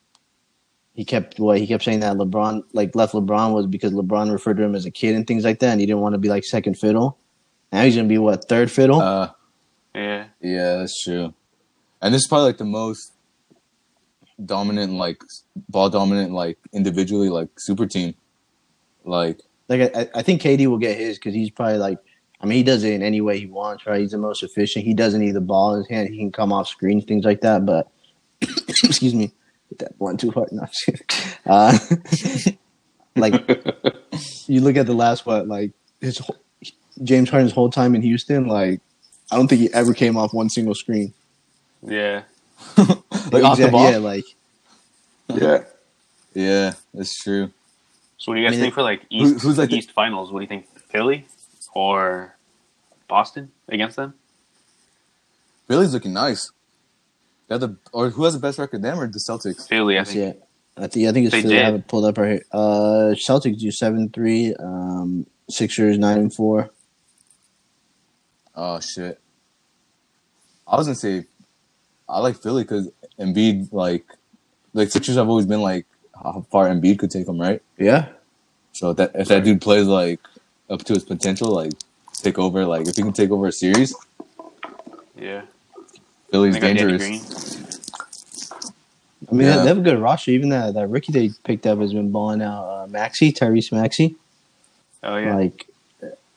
[0.94, 4.56] he kept what he kept saying that LeBron like left LeBron was because LeBron referred
[4.56, 6.28] to him as a kid and things like that, and he didn't want to be
[6.28, 7.18] like second fiddle.
[7.72, 9.00] Now he's gonna be what third fiddle?
[9.00, 9.30] Uh,
[9.94, 11.34] Yeah, yeah, that's true.
[12.00, 13.12] And this is probably like the most
[14.44, 15.20] dominant, like
[15.68, 18.14] ball dominant, like individually, like super team.
[19.04, 21.98] Like like I, I think KD will get his because he's probably like
[22.40, 24.00] I mean he does it in any way he wants, right?
[24.00, 24.84] He's the most efficient.
[24.84, 26.08] He doesn't need the ball in his hand.
[26.08, 27.66] He can come off screens, things like that.
[27.66, 27.90] But
[28.40, 29.32] excuse me,
[29.68, 30.48] hit that one too hard.
[30.52, 31.02] No, I'm just kidding.
[31.46, 31.78] uh,
[33.16, 33.34] like
[34.46, 36.36] you look at the last what like his whole,
[37.02, 38.80] James Harden's whole time in Houston, like
[39.30, 41.12] I don't think he ever came off one single screen.
[41.82, 42.22] yeah.
[43.32, 43.90] like off the ball.
[43.90, 44.24] Yeah, like
[45.28, 45.64] yeah.
[46.34, 47.50] Yeah, that's true.
[48.18, 49.76] So what do you guys I mean, think for like who- East who's, like, the-
[49.76, 50.32] East Finals?
[50.32, 50.66] What do you think?
[50.90, 51.26] Philly
[51.74, 52.36] or
[53.08, 54.14] Boston against them?
[55.66, 56.50] Philly's looking nice.
[57.48, 58.82] They're the or who has the best record?
[58.82, 59.68] Them or the Celtics?
[59.68, 60.18] Philly, I think.
[60.18, 60.42] it.
[60.76, 61.60] I think I think it's They Philly.
[61.60, 62.44] I have it pulled up right here.
[62.52, 64.54] Uh, Celtics do seven three.
[64.54, 66.70] Um, Sixers nine and four.
[68.54, 69.20] Oh shit.
[70.66, 71.26] I was gonna say
[72.08, 74.06] I like Philly because Embiid like
[74.72, 77.60] like Sixers have always been like how far Embiid could take them, right?
[77.78, 78.08] Yeah,
[78.72, 80.20] So if that if that dude plays like
[80.70, 81.72] up to his potential, like
[82.14, 83.94] take over, like if he can take over a series,
[85.16, 85.42] Yeah.
[86.34, 87.62] Philly's They got Danny dangerous.
[89.30, 89.58] I mean Yeah.
[89.62, 90.32] they have a good roster.
[90.32, 92.64] Even that that rookie they picked up has been balling out.
[92.64, 94.16] Uh, Maxey Tyrese Maxey.
[95.04, 95.36] Oh yeah.
[95.36, 95.68] Like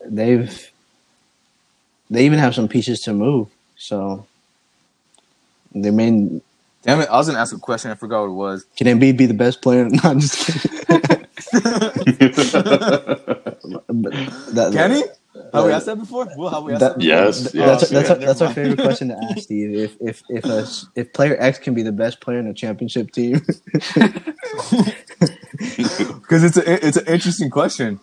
[0.06, 0.72] they've
[2.12, 3.48] they even have some pieces to move.
[3.76, 4.28] So
[5.74, 6.42] they may
[6.84, 7.10] Damn it!
[7.10, 7.90] I was gonna ask a question.
[7.90, 8.66] I forgot what it was.
[8.78, 9.90] can Embiid be the best player?
[9.90, 10.88] No, I'm just kidding.
[13.90, 14.12] But
[14.54, 15.04] that, Can he?
[15.54, 16.28] Have we asked that before?
[16.38, 17.16] Well, have we asked that- that, before?
[17.26, 17.80] Yes, Th- yes.
[17.82, 19.76] that's Oh, that's, shit, that's our favorite question to ask, Steve.
[19.76, 20.68] If if if a,
[21.00, 23.36] if player X can be the best player in a championship team,
[25.18, 28.00] Because it's a it's an interesting question.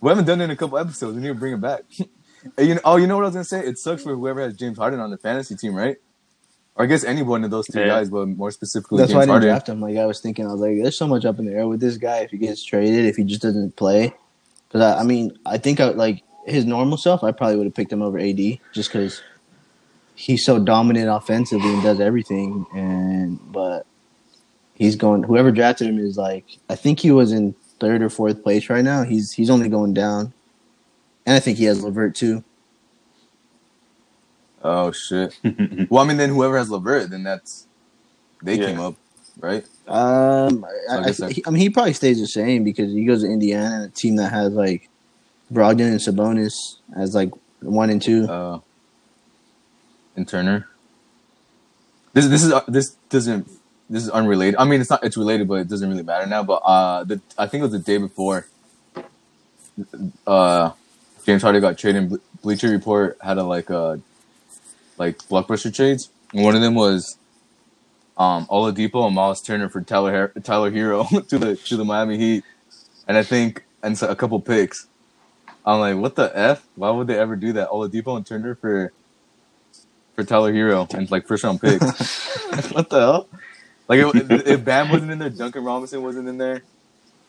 [0.00, 1.16] We haven't done it in a couple episodes.
[1.16, 1.82] We need to bring it back.
[2.56, 3.66] And you know, oh, you know what I was gonna say?
[3.66, 5.96] It sucks for whoever has James Harden on the fantasy team, right?
[6.76, 7.88] Or I guess any one of those two Yeah.
[7.88, 9.48] guys, but more specifically that's why I James didn't Harden.
[9.48, 9.80] draft him.
[9.80, 11.80] Like I was thinking, I was like, there's so much up in the air with
[11.80, 14.14] this guy if he gets traded, if he just doesn't play.
[14.68, 17.22] Because I, I mean, I think I like his normal self.
[17.24, 19.22] I probably would have picked him over AD just because
[20.14, 22.66] he's so dominant offensively and does everything.
[22.74, 23.86] And but
[24.74, 25.24] he's going.
[25.24, 28.84] Whoever drafted him is like, I think he was in third or fourth place right
[28.84, 29.02] now.
[29.02, 30.32] He's he's only going down,
[31.26, 32.44] and I think he has Levert too.
[34.62, 35.38] Oh shit.
[35.90, 37.66] well, I mean, then whoever has Levert, then that's
[38.42, 38.66] they Yeah.
[38.66, 38.94] came up,
[39.38, 39.64] right?
[39.86, 43.04] Um, So I, I I, he- I mean, he probably stays the same because he
[43.04, 44.88] goes to Indiana, a team that has like
[45.52, 46.54] Brogdon and Sabonis
[46.96, 47.30] as like
[47.60, 48.28] one and two.
[48.28, 48.60] Uh,
[50.16, 50.68] and Turner.
[52.12, 53.48] This this is uh, this doesn't
[53.88, 54.56] this is unrelated.
[54.58, 56.42] I mean, it's not it's related, but it doesn't really matter now.
[56.42, 58.46] But uh, the I think it was the day before.
[60.26, 60.72] Uh,
[61.26, 62.08] James Harden got traded.
[62.08, 64.00] Ble- Bleacher Report had a like a
[64.96, 66.10] like blockbuster trades.
[66.32, 67.18] One of them was
[68.16, 72.44] um Oladipo and Miles Turner for Tyler Tyler Herro to the to the Miami Heat,
[73.06, 74.86] and I think and so a couple picks.
[75.66, 76.66] I'm like, what the f?
[76.76, 77.70] Why would they ever do that?
[77.70, 78.92] Oladipo and Turner for
[80.14, 81.82] for Tyler Herro and like first round picks.
[82.72, 83.28] what the hell?
[83.88, 86.62] Like if, if Bam wasn't in there, Duncan Robinson wasn't in there.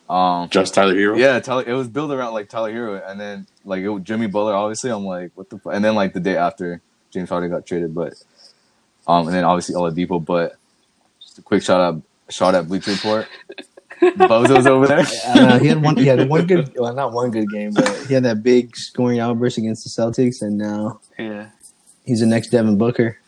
[0.10, 1.18] Um, Just Tyler Herro.
[1.18, 1.64] yeah, Tyler.
[1.68, 4.54] It was built around like Tyler Herro, and then like it, Jimmy Butler.
[4.54, 5.58] Obviously, I'm like, what the?
[5.58, 5.74] F-?
[5.74, 8.14] And then like the day after, James Harden got traded, but
[9.08, 10.24] um, and then obviously Oladipo.
[10.24, 10.56] But
[11.22, 13.28] just a quick shout out, shout out Bleacher Report.
[14.02, 15.00] Bozo's over there.
[15.28, 15.98] I don't he had one.
[15.98, 16.72] He had one good.
[16.78, 20.42] Well, not one good game, but he had that big scoring outburst against the Celtics,
[20.42, 21.50] and now Yeah.
[22.06, 23.20] he's the next Devin Booker.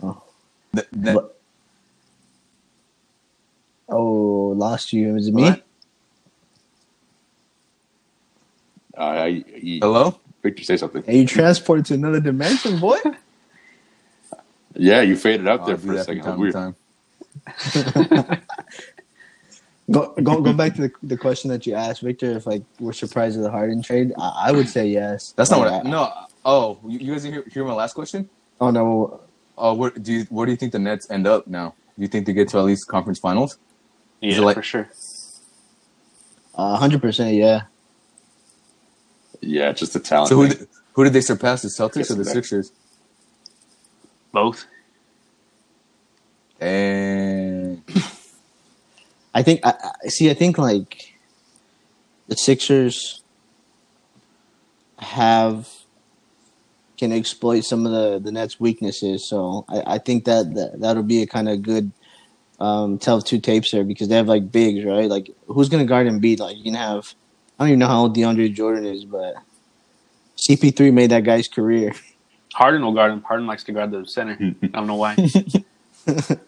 [0.00, 1.34] Th- that- But-
[3.90, 5.14] Oh, lost you.
[5.14, 5.48] Was it me?
[5.48, 5.62] Uh,
[8.98, 9.44] I, I,
[9.80, 10.20] Hello.
[10.42, 11.02] Victor, say something.
[11.04, 12.98] Hey, you transported to another dimension, boy.
[14.80, 16.22] Yeah, you faded out there I'll for a second.
[16.22, 16.52] from Weird.
[16.52, 16.76] time time.
[19.90, 22.32] Go go go back to the, the question that you asked, Victor.
[22.32, 25.32] If like we're surprised at the Harden trade, I, I would say yes.
[25.34, 25.72] That's not what.
[25.72, 26.12] I, no.
[26.44, 28.28] Oh, you, you guys hear, hear my last question?
[28.60, 29.20] Oh no,
[29.56, 31.74] Oh, where do you where do you think the Nets end up now?
[31.96, 33.58] Do you think they get to at least conference finals?
[34.20, 34.90] Yeah, it like- for sure.
[36.54, 37.62] Uh, hundred percent, yeah.
[39.40, 40.28] Yeah, just the talent.
[40.28, 41.62] So who did, who did they surpass?
[41.62, 42.72] The Celtics or the Sixers?
[44.32, 44.66] Both.
[46.60, 47.82] And
[49.34, 50.30] I think I, I see.
[50.30, 51.14] I think like
[52.26, 53.22] the Sixers
[54.98, 55.68] have
[56.98, 59.28] can exploit some of the the Nets' weaknesses.
[59.28, 61.92] So I, I think that, that that'll be a kind of good
[62.58, 65.08] um, tell of two tapes there because they have like bigs, right?
[65.08, 66.40] Like who's gonna guard Embiid?
[66.40, 67.14] Like you can have.
[67.58, 69.34] I don't even know how old DeAndre Jordan is, but
[70.36, 71.92] CP3 made that guy's career.
[72.54, 73.22] Harden will guard him.
[73.22, 74.36] Harden likes to guard the center.
[74.62, 75.16] I don't know why.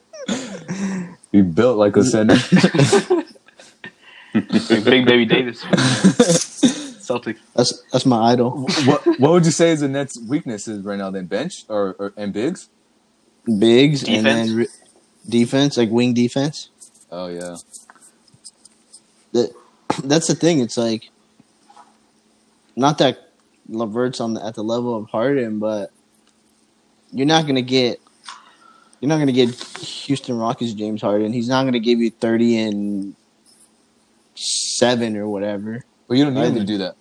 [1.33, 2.35] he built like a center.
[4.33, 5.61] Big Baby Davis.
[7.05, 7.39] Celtic.
[7.55, 8.67] That's that's my idol.
[8.85, 11.11] what what would you say is the Nets' weaknesses right now?
[11.11, 12.69] Then bench or, or and bigs?
[13.59, 14.49] Bigs and Defense?
[14.49, 14.69] then re-
[15.29, 16.69] defense, like wing defense.
[17.11, 17.57] Oh yeah.
[19.33, 19.53] that
[20.05, 20.61] that's the thing.
[20.61, 21.11] It's like
[22.77, 23.33] not that
[23.69, 25.91] Levert's on the, at the level of Harden, but
[27.13, 28.01] you're not gonna get
[29.01, 31.33] you're not gonna get Houston Rockets James Harden.
[31.33, 33.15] He's not gonna give you thirty and
[34.35, 35.85] seven or whatever.
[36.07, 36.97] But you don't need him to do that.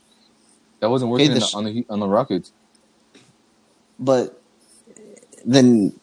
[0.79, 2.51] That wasn't working the, on the on the Rockets.
[3.99, 4.41] But
[5.45, 5.99] then,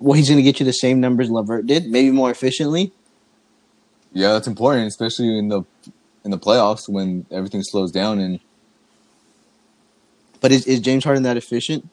[0.00, 2.92] well, he's gonna get you the same numbers Levert did, maybe more efficiently.
[4.12, 5.62] Yeah, that's important, especially in the
[6.24, 8.40] in the playoffs when everything slows down and
[10.40, 11.88] But is, is James Harden that efficient,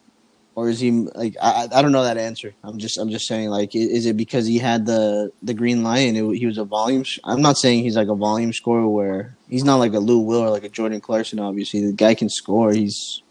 [0.55, 2.53] or is he like I I don't know that answer.
[2.63, 6.17] I'm just I'm just saying like is it because he had the the green and
[6.17, 7.03] it, he was a volume?
[7.25, 10.39] I'm not saying he's like a volume scorer where he's not like a Lou Will
[10.39, 11.39] or like a Jordan Clarkson.
[11.39, 12.71] Obviously, the guy can score.
[12.71, 13.21] He's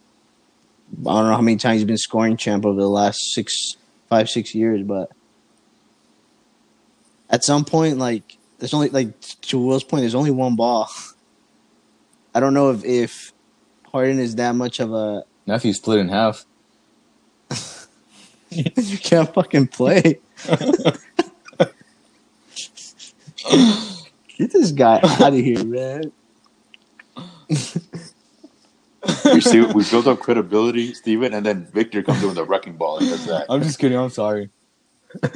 [0.93, 3.77] I don't know how many times he's been scoring champ over the last six
[4.11, 5.11] five six years, but
[7.31, 10.91] at some point like there's only like to Will's point, there's only one ball.
[12.35, 13.33] I don't know if if
[13.91, 16.45] Harden is that much of a now if he's split in half.
[18.77, 20.21] you can't fucking play.
[24.37, 26.13] Get this guy out of here, man.
[27.49, 32.77] You see, we built up credibility, Steven, and then Victor comes in with a wrecking
[32.77, 33.47] ball and does that.
[33.49, 33.99] I'm just kidding.
[33.99, 34.51] I'm sorry.
[35.23, 35.31] I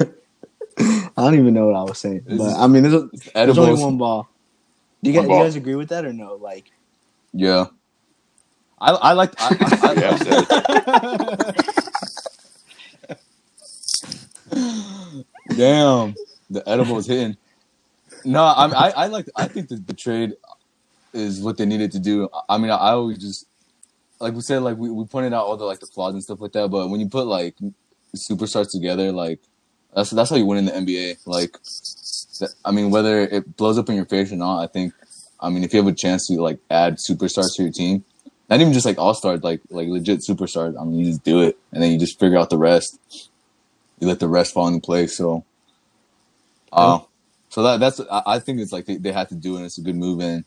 [1.15, 3.57] don't even know what I was saying, This but is- I mean, there's, a, there's
[3.57, 4.29] only one ball.
[5.03, 6.35] Do you guys, One you guys agree with that or no?
[6.35, 6.71] Like,
[7.33, 7.67] Yeah.
[8.81, 11.88] I I like I, I, I, Yeah, I said it.
[15.55, 16.15] Damn,
[16.49, 17.37] the edible is hitting.
[18.25, 19.27] No, I I, I like.
[19.35, 20.33] I think the trade
[21.13, 22.29] is what they needed to do.
[22.47, 23.45] I mean, I, I always just
[24.19, 26.41] like we said, like we, we pointed out all the like the flaws and stuff
[26.41, 26.69] like that.
[26.69, 27.55] But when you put like
[28.15, 29.39] superstars together, like
[29.95, 31.25] that's that's how you win in the NBA.
[31.25, 31.57] Like,
[32.65, 34.93] I mean, whether it blows up in your face or not, I think.
[35.41, 38.03] I mean, if you have a chance to like add superstars to your team,
[38.49, 40.79] not even just like all stars, like like legit superstars.
[40.79, 42.99] I mean, you just do it, and then you just figure out the rest.
[43.99, 45.15] You let the rest fall into place.
[45.17, 45.43] So,
[46.71, 46.99] uh,
[47.49, 49.57] so that that's I, I think it's like they, they had to do it.
[49.57, 50.45] and It's a good move, and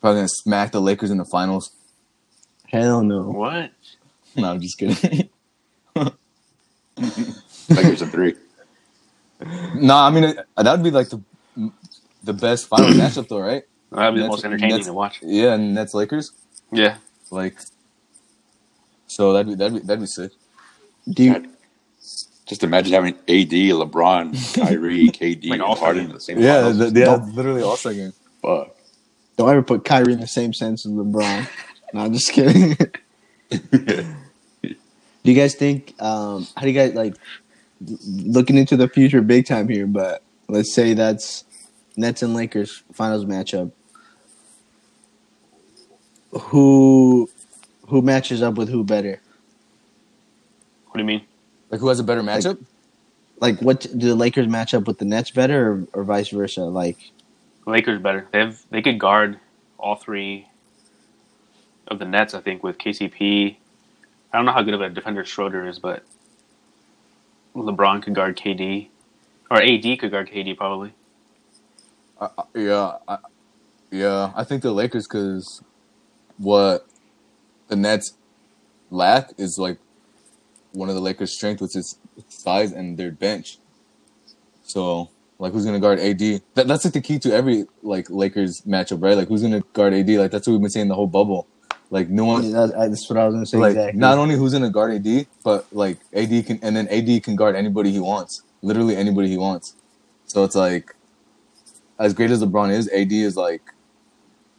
[0.00, 1.70] probably gonna smack the Lakers in the finals.
[2.70, 3.22] hell no.
[3.22, 3.70] What?
[4.36, 5.28] no, I'm just kidding.
[7.70, 8.34] Lakers in three.
[9.74, 11.20] no, I mean it- that would be like the
[12.22, 13.64] the best final matchup, though, right?
[13.90, 15.20] That'd be the most entertaining Nets- to watch.
[15.22, 16.32] Yeah, and Nets Lakers,
[16.72, 16.96] Yeah.
[17.30, 17.56] like.
[19.06, 20.32] So that'd be that'd be that'd be sick.
[21.08, 21.53] Do you,
[22.46, 26.78] Just imagine having AD, LeBron, Kyrie, KD, Like all Harden in the same finals.
[27.34, 28.12] literally all second.
[28.42, 28.74] Fuck.
[29.36, 31.48] don't ever put Kyrie in the same sense as LeBron.
[31.94, 32.76] no, I'm just kidding.
[33.50, 34.06] do
[35.22, 35.94] you guys think?
[36.02, 37.14] Um, how do you guys like
[38.06, 39.86] looking into the future big time here?
[39.86, 41.44] But let's say that's
[41.96, 43.72] Nets and Lakers finals matchup.
[46.32, 47.30] Who
[47.88, 49.20] who matches up with who better?
[50.86, 51.22] What do you mean?
[51.74, 52.64] Like who has a better matchup?
[53.40, 56.60] Like, what do the Lakers match up with the Nets better, or, or vice versa?
[56.60, 57.10] Like,
[57.66, 58.28] Lakers better.
[58.30, 59.40] They have they could guard
[59.76, 60.46] all three
[61.88, 62.32] of the Nets.
[62.32, 63.56] I think with KCP.
[64.32, 66.04] I don't know how good of a defender Schroeder is, but
[67.56, 68.86] LeBron could guard KD,
[69.50, 70.92] or AD could guard KD probably.
[72.20, 73.18] I, I- yeah, I,
[73.90, 74.30] yeah.
[74.36, 75.60] I think the Lakers because
[76.38, 76.86] what
[77.66, 78.14] the Nets
[78.92, 79.78] lack is like
[80.74, 83.58] one of the Lakers' strength, which is size and their bench.
[84.64, 86.18] So, like, who's gonna guard AD?
[86.54, 89.16] That, that's like the key to every like Lakers matchup, right?
[89.16, 90.08] Like, who's gonna guard AD?
[90.10, 91.46] Like, that's what we've been saying the whole bubble.
[91.90, 92.50] Like, no one.
[92.52, 93.58] that, that's what I was gonna say.
[93.58, 94.00] like exactly.
[94.00, 97.56] not only who's gonna guard AD, but like AD can and then AD can guard
[97.56, 98.42] anybody he wants.
[98.62, 99.76] Literally anybody he wants.
[100.26, 100.94] So it's like
[101.98, 103.62] as great as LeBron is, AD is like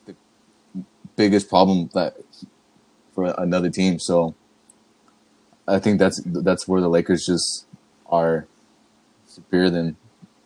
[0.05, 0.15] the
[1.15, 2.15] biggest problem that
[3.13, 3.99] for another team.
[3.99, 4.35] So
[5.67, 7.65] I think that's that's where the Lakers just
[8.07, 8.45] are
[9.27, 9.95] superior than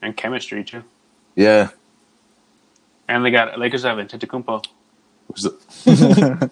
[0.01, 0.83] And chemistry too.
[1.35, 1.69] yeah.
[3.07, 4.65] And they got Lakers have Antetokounmpo.
[5.35, 5.57] The-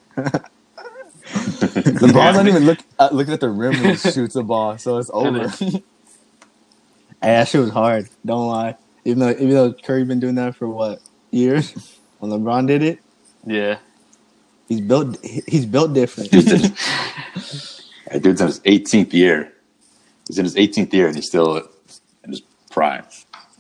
[1.28, 4.78] LeBron's not even look uh, at, looking at the rim when he shoots the ball,
[4.78, 5.50] so it's over.
[7.20, 8.08] Hey, that shit was hard.
[8.24, 8.76] Don't lie.
[9.04, 11.00] Even though even though Curry been doing that for what
[11.32, 13.00] years, when LeBron did it,
[13.44, 13.80] Yeah.
[14.70, 16.32] he's built he's built different.
[18.12, 19.54] Dude's in, that dude's in his 18th year.
[20.28, 21.58] He's in his 18th year and he's still
[22.24, 22.42] in his
[22.72, 23.04] prime.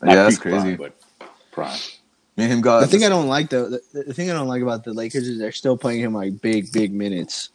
[0.01, 0.75] Not Yeah, that's peak prime, crazy.
[0.77, 0.95] but
[1.51, 1.79] prime.
[2.36, 4.47] Me and him got The thing I don't like though, the, the thing I don't
[4.47, 7.49] like about the Lakers is they're still playing him like big, big minutes.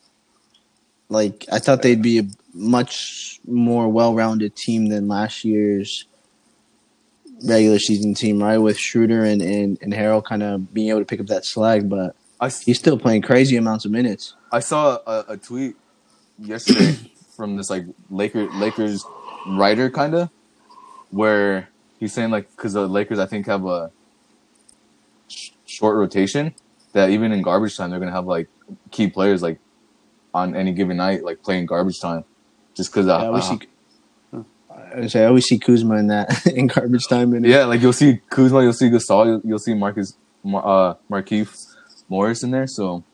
[1.08, 2.24] Like I thought they'd be a
[2.54, 6.06] much more well-rounded team than last year's
[7.44, 8.58] regular season team, right?
[8.58, 11.82] With Schroeder and and, and Harrell kind of being able to pick up that slack,
[11.84, 14.34] but I, he's still playing crazy amounts of minutes.
[14.50, 15.76] I saw a, a tweet
[16.38, 16.96] yesterday
[17.36, 19.04] from this like Laker Lakers
[19.46, 20.30] writer kind of
[21.10, 21.68] where
[21.98, 23.90] he's saying like because the Lakers I think have a
[25.28, 26.54] sh- short rotation
[26.92, 28.48] that even in garbage time they're gonna have like
[28.90, 29.58] key players like
[30.34, 32.24] on any given night like playing garbage time
[32.74, 33.58] just because I always see.
[34.94, 37.92] I say I always see Kuzma in that in garbage time and yeah like you'll
[37.92, 41.56] see Kuzma you'll see Gasol you'll, you'll see Marcus Mar- uh Markieff
[42.08, 43.04] Morris in there so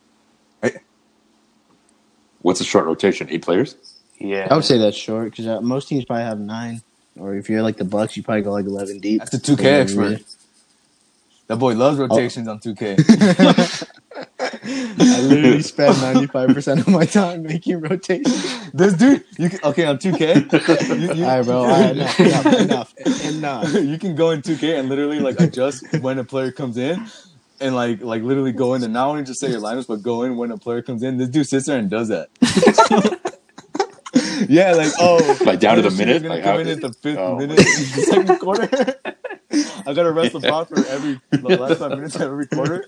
[2.48, 3.28] What's a short rotation?
[3.30, 3.76] Eight players?
[4.18, 4.48] Yeah.
[4.50, 6.80] I would say that's short because uh, most teams probably have nine,
[7.18, 9.20] or if you're like the Bucks, you probably go like eleven deep.
[9.20, 10.22] that's the 2K Yeah, expert
[11.48, 12.96] that boy loves rotations on 2K.
[14.40, 18.56] I literally spend ninety five percent of my time making rotations.
[18.72, 20.98] This dude, you can, okay on 2K.
[20.98, 21.58] You, you, All right, bro.
[21.58, 23.72] All right, enough, enough, enough, enough.
[23.74, 27.12] you can go in 2K and literally like adjust when a player comes in,
[27.60, 30.22] and like like literally go in and not only just say your lineups, but go
[30.22, 31.18] in when a player comes in.
[31.18, 32.28] This dude sits there and does that.
[34.48, 36.22] yeah, like oh, Like down to the minute?
[36.22, 37.36] Gonna Like come how- in at the fifth Oh.
[37.36, 38.68] minute, second quarter.
[39.86, 42.84] I gotta rest the ball for every the last five minutes of every quarter.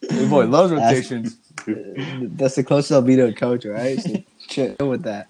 [0.00, 1.36] This boy loves rotations.
[1.66, 4.00] That's the closest I'll be to a coach, right?
[4.00, 5.28] So chill with that.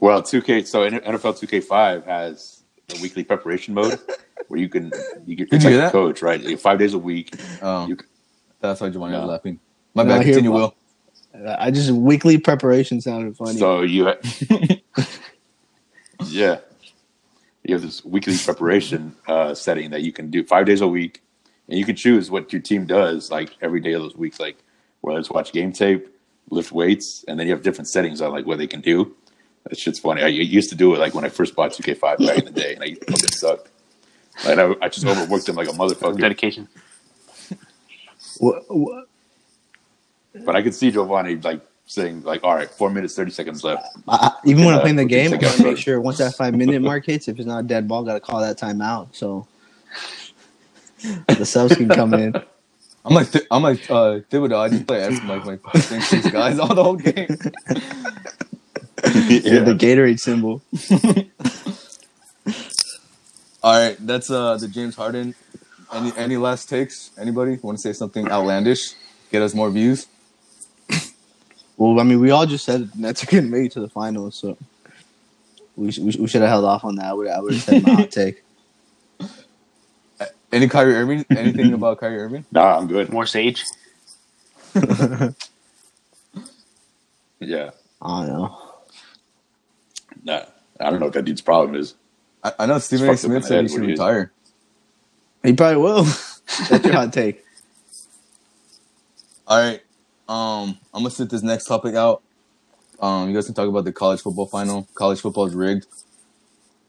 [0.00, 2.62] Well, 2K, so NFL 2K5 has
[2.96, 3.98] a weekly preparation mode
[4.48, 4.92] where you can,
[5.26, 6.58] you get, Did it's you like a coach, right?
[6.60, 7.34] Five days a week.
[7.62, 8.06] Oh, You, c-
[8.60, 9.26] that's why Giovanni was No.
[9.28, 9.60] laughing.
[9.94, 10.20] My No, bad.
[10.20, 10.74] I hear Continue, Will.
[11.58, 13.58] I just weekly preparation sounded funny.
[13.58, 14.76] so you, ha-
[16.26, 16.58] yeah,
[17.64, 21.22] you have this weekly preparation uh, setting that you can do five days a week,
[21.68, 24.56] and you can choose what your team does like every day of those weeks, like
[25.02, 26.08] whether it's watch game tape,
[26.50, 29.14] lift weights, and then you have different settings on like what they can do.
[29.68, 30.22] That shit's funny.
[30.22, 32.74] I used to do it like when I first bought 2K5 back in the day,
[32.74, 33.68] and I fucking sucked.
[34.44, 36.18] Like I, I just overworked him like a motherfucker.
[36.20, 36.68] Dedication.
[38.40, 39.02] Wha- wha-
[40.44, 43.84] But I could see Giovanni like saying like, "All right, four minutes, thirty seconds left."
[44.06, 45.78] I, I- even when Yeah, I'm playing the game, I take want out to make
[45.78, 48.20] sure once that five minute mark hits, if it's not a dead ball, got to
[48.20, 49.08] call that timeout.
[49.12, 49.46] So
[51.26, 52.34] the subs can come in.
[53.04, 54.58] I'm like Th- I'm like uh, Thibodeau.
[54.58, 57.28] I just play as like my fucking six guys all the whole game.
[59.04, 59.60] Yeah.
[59.60, 60.60] The Gatorade symbol.
[63.62, 65.34] All right, that's uh the James Harden.
[65.92, 67.10] Any any last takes?
[67.18, 68.94] Anybody want to say something outlandish?
[69.32, 70.06] Get us more views.
[71.76, 74.36] Well, I mean, we all just said the Nets are getting made to the finals,
[74.36, 74.56] so
[75.76, 77.06] we sh- we, sh- we should have held off on that.
[77.06, 78.42] I would I would have said my hot take.
[80.52, 81.26] Any Kyrie Irving?
[81.34, 82.44] Anything about Kyrie Irving?
[82.52, 83.10] Nah, I'm good.
[83.10, 83.64] More sage.
[87.40, 87.70] Yeah,
[88.02, 88.58] I don't know.
[90.24, 90.42] nah,
[90.80, 91.94] I don't know what that dude's problem is.
[92.58, 93.16] I, I know Stephen A.
[93.16, 94.32] Smith said head he should when he was- retire.
[95.44, 96.02] He probably will.
[96.68, 97.44] That's your hot take.
[99.46, 99.80] All right.
[100.28, 102.22] Um, I'm gonna sit this next topic out.
[103.00, 104.88] Um, you guys can talk about the college football final.
[104.94, 105.86] College football is rigged.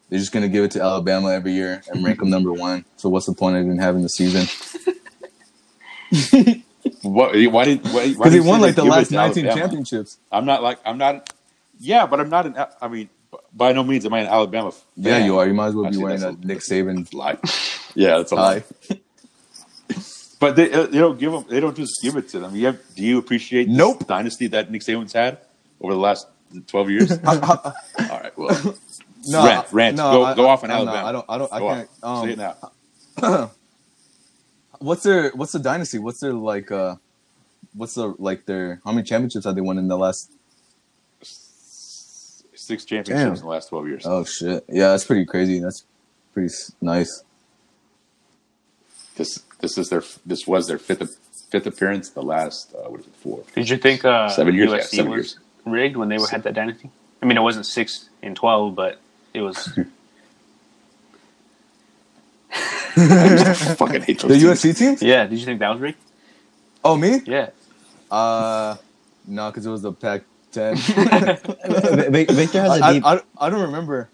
[0.10, 2.84] They're just gonna give it to Alabama every year and rank them number one.
[2.98, 4.46] So what's the point of even having the season?
[7.02, 9.62] What, why did why, why Because did they won like the last 19 Alabama?
[9.62, 10.18] championships.
[10.32, 11.32] I'm not like I'm not.
[11.80, 12.56] Yeah, but I'm not an.
[12.82, 13.10] I mean,
[13.54, 14.72] by no means am I an Alabama.
[14.72, 14.82] Fan.
[14.98, 15.48] Yeah, you are.
[15.48, 17.38] You might as well be Actually, wearing a Nick Saban lie.
[17.96, 18.64] Yeah, that's a lie.
[20.40, 21.44] But they uh, they don't give them.
[21.50, 22.56] They don't just give it to them.
[22.56, 24.08] You have, do you appreciate Nope.
[24.08, 25.40] dynasty that Nick Saban's had
[25.82, 26.28] over the last
[26.68, 27.12] twelve years?
[27.26, 28.76] All right, well,
[29.26, 29.98] No, Rant, rant.
[29.98, 30.96] no, Go- I- go off on I'm not.
[30.96, 31.08] Alabama.
[31.10, 31.26] I don't.
[31.28, 31.54] I don't.
[31.54, 31.90] I go can't.
[32.04, 32.26] on.
[32.26, 32.52] Say it Um,
[33.22, 33.52] now.
[34.80, 36.00] what's their What's the dynasty?
[36.00, 36.72] What's their like?
[36.72, 36.96] uh
[37.74, 38.82] What's the like their?
[38.86, 40.32] How many championships have they won in the last?
[42.70, 43.34] Six championships Damn.
[43.34, 44.04] in the last twelve years.
[44.06, 44.64] Oh shit!
[44.70, 45.60] Yeah, that's pretty crazy.
[45.60, 45.86] That's
[46.36, 47.24] pretty nice.
[49.16, 51.18] This this is their this was their fifth
[51.50, 52.12] fifth appearance.
[52.12, 53.42] The last uh, what is it four?
[53.56, 55.40] Did you think uh, Seven years, yeah, USC seven was years.
[55.66, 56.92] rigged when they were had that dynasty?
[57.24, 59.00] I mean, it wasn't six and twelve, but
[59.34, 59.58] it was.
[62.52, 64.62] I fucking hate The those teams.
[64.62, 65.02] USC teams?
[65.02, 65.98] yeah, did you think that was rigged?
[66.84, 67.22] Oh me?
[67.26, 67.50] Yeah.
[68.12, 68.76] Uh,
[69.28, 70.24] no, because it was the Pac-10.
[72.12, 73.06] Vi- Victor has a I, deep.
[73.06, 74.10] I, I don't remember.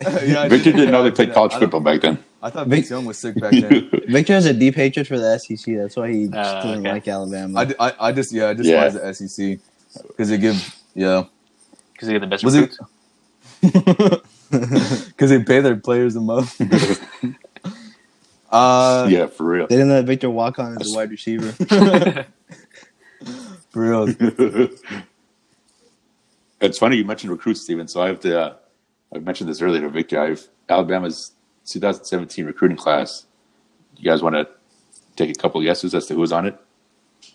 [0.00, 2.18] yeah, I Victor didn't know they played college football back then.
[2.40, 3.90] I thought Vic- Vince Young was sick back then.
[4.08, 5.74] Victor has a deep hatred for the SEC.
[5.76, 6.92] That's why he just Uh, doesn't okay.
[6.92, 7.66] like Alabama.
[7.80, 8.84] I, I just yeah, I just Yeah.
[8.84, 8.90] yeah.
[8.90, 9.58] the SEC
[10.06, 11.24] because they give yeah
[11.92, 12.78] Because they get the best Was recruits.
[14.50, 16.60] because they pay their players the most.
[18.52, 19.66] uh, yeah, for real.
[19.66, 21.52] they didn't let Victor walk on as a wide receiver.
[23.78, 24.68] For real.
[26.60, 27.86] It's funny you mentioned recruits, Steven.
[27.86, 28.40] So I have to.
[28.40, 28.54] Uh,
[29.14, 30.20] I mentioned this earlier to Victor.
[30.20, 31.30] I've Alabama's
[31.66, 33.26] 2017 recruiting class.
[33.96, 34.48] You guys want to
[35.14, 36.58] take a couple guesses as to who's on it?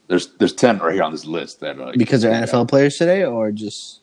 [0.07, 2.43] There's there's ten right here on this list that uh, because they're yeah.
[2.43, 4.01] NFL players today, or just.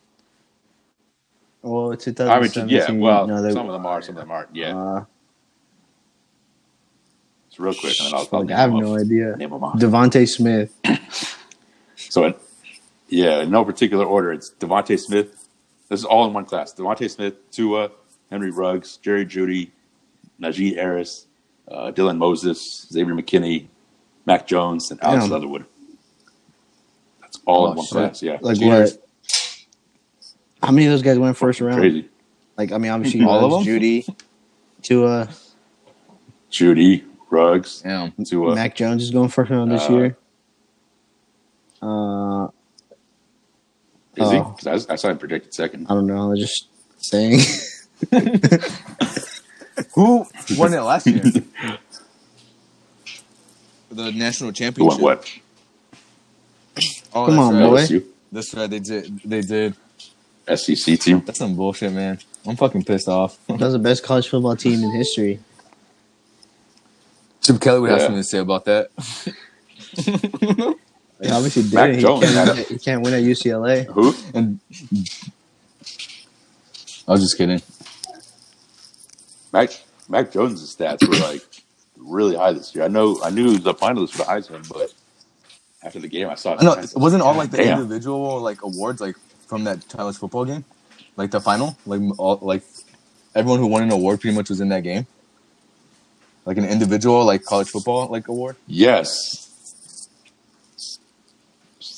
[1.60, 2.68] Well, it's I mean, 2017.
[2.70, 2.90] yeah.
[2.92, 4.56] Well, no, they- some of them are, some of them aren't.
[4.56, 4.74] Yeah.
[4.74, 5.04] Uh,
[7.50, 9.00] so real quick, and then I'll, I'll like, I have them no off.
[9.02, 9.36] idea.
[9.36, 9.78] Name them off.
[9.78, 10.72] DeVonta Smith.
[12.10, 12.34] So, in,
[13.08, 15.48] yeah, in no particular order, it's DeVonta Smith.
[15.88, 16.74] This is all in one class.
[16.74, 17.90] DeVonta Smith, Tua,
[18.30, 19.70] Henry Ruggs, Jerry Jeudy,
[20.40, 21.26] Najee Harris,
[21.70, 23.68] uh, Dylan Moses, Xavier McKinney,
[24.26, 25.32] Mac Jones, and Alex Damn.
[25.32, 25.64] Leatherwood.
[27.20, 27.92] That's all Oh, in one shit.
[27.92, 28.22] class.
[28.22, 28.92] Yeah, Like Cheaters.
[28.98, 29.06] what?
[30.62, 31.78] How many of those guys went first round?
[31.80, 32.08] Crazy.
[32.58, 33.72] Like I mean, obviously All of them?
[33.74, 34.06] Jeudy,
[34.82, 35.28] Tua,
[36.50, 38.12] Jeudy, Ruggs, Damn.
[38.24, 38.54] Tua.
[38.54, 40.16] Mac Jones is going first round this Uh, year.
[41.82, 42.48] Uh,
[44.16, 44.36] Is he?
[44.38, 44.56] oh.
[44.62, 45.86] 'Cause I, I saw him predicted second.
[45.88, 46.22] I don't know.
[46.22, 46.66] I was just
[46.98, 47.40] saying.
[49.94, 50.26] Who
[50.56, 51.22] won it last year?
[53.90, 55.00] the national Who won championship.
[55.00, 55.32] what?
[57.12, 57.70] Oh, Come that's on, right.
[57.70, 57.76] boy.
[57.82, 58.70] LSU, That's right.
[58.70, 59.20] They did.
[59.24, 59.74] They did.
[60.54, 61.22] SEC team.
[61.24, 62.18] That's some bullshit, man.
[62.46, 63.38] I'm fucking pissed off.
[63.48, 65.40] That's the best college football team in history.
[67.42, 68.04] Chip Kelly would have Yeah.
[68.06, 68.90] something to say about that.
[71.22, 71.74] He obviously did.
[71.74, 71.96] Mac it.
[71.96, 73.86] He Jones can't, win, he can't win at UCLA.
[73.86, 74.14] Who?
[74.32, 74.58] And
[77.06, 77.60] I was just kidding.
[79.52, 79.70] Mac
[80.08, 81.42] Mac Jones' stats were like
[81.96, 82.84] really high this year.
[82.84, 84.92] I know I knew the finalists for the Heisman, but
[85.82, 86.56] after the game, I saw.
[86.56, 87.80] I know it it wasn't all like the Damn.
[87.80, 89.16] individual like awards like
[89.46, 90.64] from that college football game,
[91.16, 92.62] like the final, like all like
[93.34, 95.06] everyone who won an award pretty much was in that game.
[96.46, 98.56] Like an individual like college football like award.
[98.66, 99.49] Yes.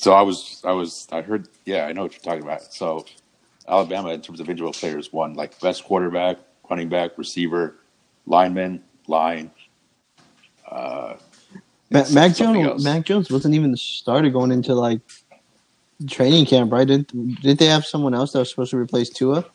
[0.03, 1.47] So I was, I was, I heard.
[1.63, 2.73] Yeah, I know what you're talking about.
[2.73, 3.05] So
[3.69, 6.39] Alabama, in terms of individual players, won like best quarterback,
[6.69, 7.77] running back, receiver,
[8.25, 9.49] lineman, line.
[10.69, 11.15] Uh,
[11.89, 12.65] Ma- Mac Jones.
[12.67, 12.83] else.
[12.83, 14.99] Mac Jones wasn't even the starter going into like
[16.09, 16.85] training camp, right?
[16.85, 19.45] Didn't did they have someone else that was supposed to replace Tua?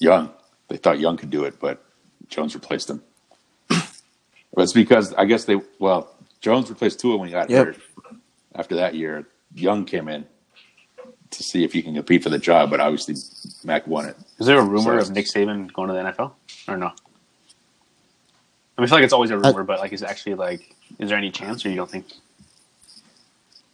[0.00, 0.32] Young.
[0.66, 1.84] They thought Young could do it, but
[2.28, 3.00] Jones replaced him.
[4.54, 6.15] But it's because I guess they well,
[6.46, 7.66] Jones replaced Tua when he got Yep.
[7.66, 7.76] hurt.
[8.54, 10.24] After that year, Young came in
[11.32, 13.16] to see if he can compete for the job, but obviously
[13.64, 14.16] Mac won it.
[14.38, 16.34] Is there a rumor So- of Nick Saban going to the NFL
[16.68, 16.86] or no?
[16.86, 16.90] I,
[18.80, 21.08] mean, I feel like it's always a rumor, but like, is it actually like, is
[21.08, 22.06] there any chance, or you don't think?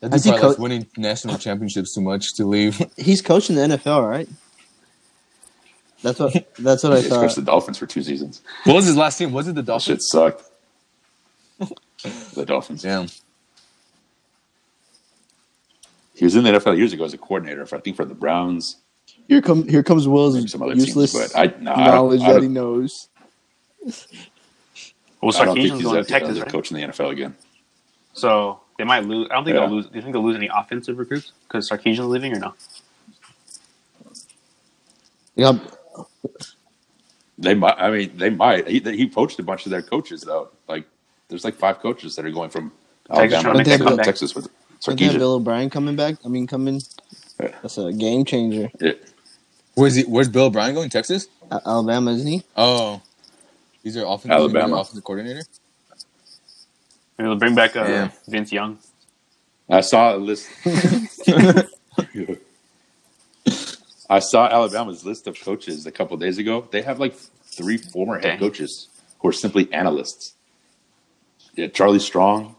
[0.01, 2.81] That'd Has be he like co- winning national championships too much to leave.
[2.97, 4.29] He's coaching the NFL, right?
[6.03, 6.33] That's what.
[6.59, 7.35] That's what I He coached thought.
[7.37, 8.41] the Dolphins for two seasons.
[8.65, 9.31] what was his last team?
[9.33, 9.85] Was it the That Dolphins?
[9.87, 10.43] shit sucked.
[12.35, 12.85] the Dolphins.
[12.85, 13.07] yeah.
[16.15, 18.15] He was in the NFL years ago as a coordinator, for, I think for the
[18.15, 18.77] Browns.
[19.29, 22.31] Here come here comes Will's some other useless teams, but I, no, I knowledge don't,
[22.31, 23.09] I that he knows.
[25.21, 26.49] Well, I don't think he's going a, to Texas, right?
[26.49, 27.37] coach in the NFL again.
[28.13, 29.29] So they might lose.
[29.31, 29.67] I don't think Yeah.
[29.67, 29.87] they'll lose.
[29.87, 32.55] Do you think they'll lose any offensive recruits because Sarkisian's leaving or no?
[35.37, 35.59] Yeah,
[37.39, 37.77] They might.
[37.79, 38.69] I mean, they might.
[38.69, 40.51] He, he poached a bunch of their coaches though.
[40.69, 40.87] Like,
[41.29, 42.73] there's like five coaches that are going from
[43.09, 44.07] Texas Alabama to make Texas.
[44.07, 44.49] Texas with
[44.85, 45.19] don't they Sarkisian.
[45.19, 46.17] Bill O'Brien coming back?
[46.25, 46.81] I mean, coming.
[47.39, 48.71] That's a game changer.
[48.81, 48.93] Yeah.
[49.75, 50.03] Where's he?
[50.03, 50.91] Where's Bill O'Brien going?
[50.91, 51.29] Texas?
[51.51, 52.43] A- Alabama, isn't he?
[52.57, 53.01] Oh,
[53.83, 54.77] he's their offensive Alabama.
[54.77, 55.43] offensive coordinator.
[57.19, 58.11] Maybe they'll bring back uh, Yeah.
[58.29, 58.79] Vince Young.
[59.71, 60.49] I saw a list.
[64.11, 66.67] I saw Alabama's list of coaches a couple days ago.
[66.71, 68.89] They have like three former head coaches
[69.21, 70.35] who are simply analysts.
[71.55, 72.55] Yeah, Charlie Strong,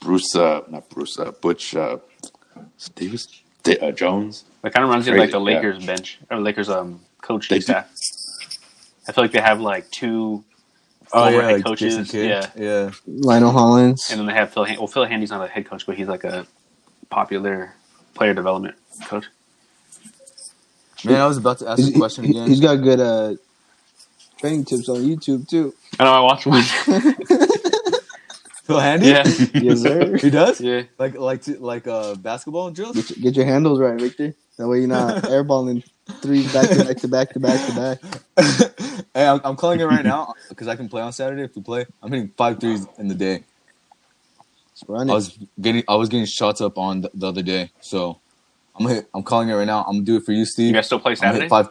[0.00, 1.98] Bruce, uh, not Bruce, uh, Butch uh,
[2.94, 3.26] Davis,
[3.64, 4.44] Da- uh, Jones.
[4.62, 5.56] That kind of reminds me of like the Crazy, yeah.
[5.58, 7.90] Lakers bench or Lakers um coaching They do- staff.
[9.08, 10.44] I feel like they have like two
[11.12, 11.96] Oh former yeah, head like coaches.
[11.96, 12.30] Jason Kidd.
[12.30, 12.90] Yeah, yeah.
[13.06, 14.08] Lionel Hollins.
[14.10, 14.64] and then they have Phil.
[14.64, 16.46] Han- well, Phil Handy's not a head coach, but he's like a
[17.10, 17.74] popular
[18.14, 19.26] player development coach.
[21.04, 22.46] Man, I was about to ask a question again.
[22.48, 23.34] he's got good uh,
[24.38, 25.74] training tips on YouTube too.
[25.98, 26.62] I know I watched one.
[28.64, 29.08] Phil Handy?
[29.08, 29.22] yeah,
[29.54, 30.16] Yes, sir.
[30.18, 30.60] he does.
[30.60, 30.82] yeah.
[30.98, 32.96] Like like to, like uh basketball drills.
[32.96, 34.34] Get, your- get your handles right, Victor.
[34.58, 35.82] That way you're not airballing
[36.20, 37.98] threes back to back to back to back to back.
[39.14, 41.42] hey, I'm, I'm calling it right now because I can play on Saturday.
[41.42, 43.44] If we play, I'm hitting five threes in the day.
[44.88, 48.20] I was getting I was getting shots up on the, the other day, so
[48.76, 49.82] I'm gonna hit, I'm calling it right now.
[49.84, 50.68] I'm gonna do it for you, Steve.
[50.68, 51.48] You guys still play Saturday?
[51.48, 51.68] five.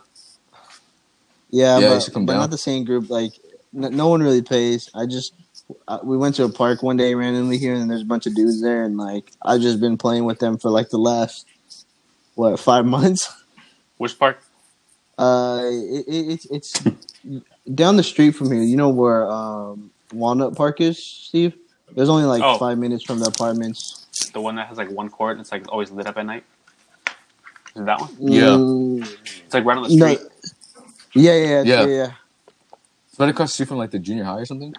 [1.49, 3.09] Yeah, Yeah, but, but not the same group.
[3.09, 3.33] Like
[3.75, 4.89] n- no one really pays.
[4.95, 5.33] I just
[6.03, 8.61] we went to a park one day randomly here, and there's a bunch of dudes
[8.61, 11.45] there, and like I've just been playing with them for like the last
[12.35, 13.31] what five months.
[13.97, 14.41] Which park?
[15.17, 16.73] Uh, it, it, it's it's
[17.75, 18.61] down the street from here.
[18.63, 21.55] You know where um, Walnut Park is, Steve?
[21.93, 22.57] There's only like Oh.
[22.57, 24.07] five minutes from the apartments.
[24.33, 26.43] The one that has like one court and it's like always lit up at night.
[27.75, 28.09] Is that one?
[28.19, 28.41] Yeah.
[28.43, 30.19] Mm, It's like right on the street.
[31.13, 31.81] Yeah, yeah, yeah, Yeah.
[31.81, 31.85] yeah.
[31.85, 32.11] yeah.
[33.09, 34.73] It's right across the street from like the junior high or something.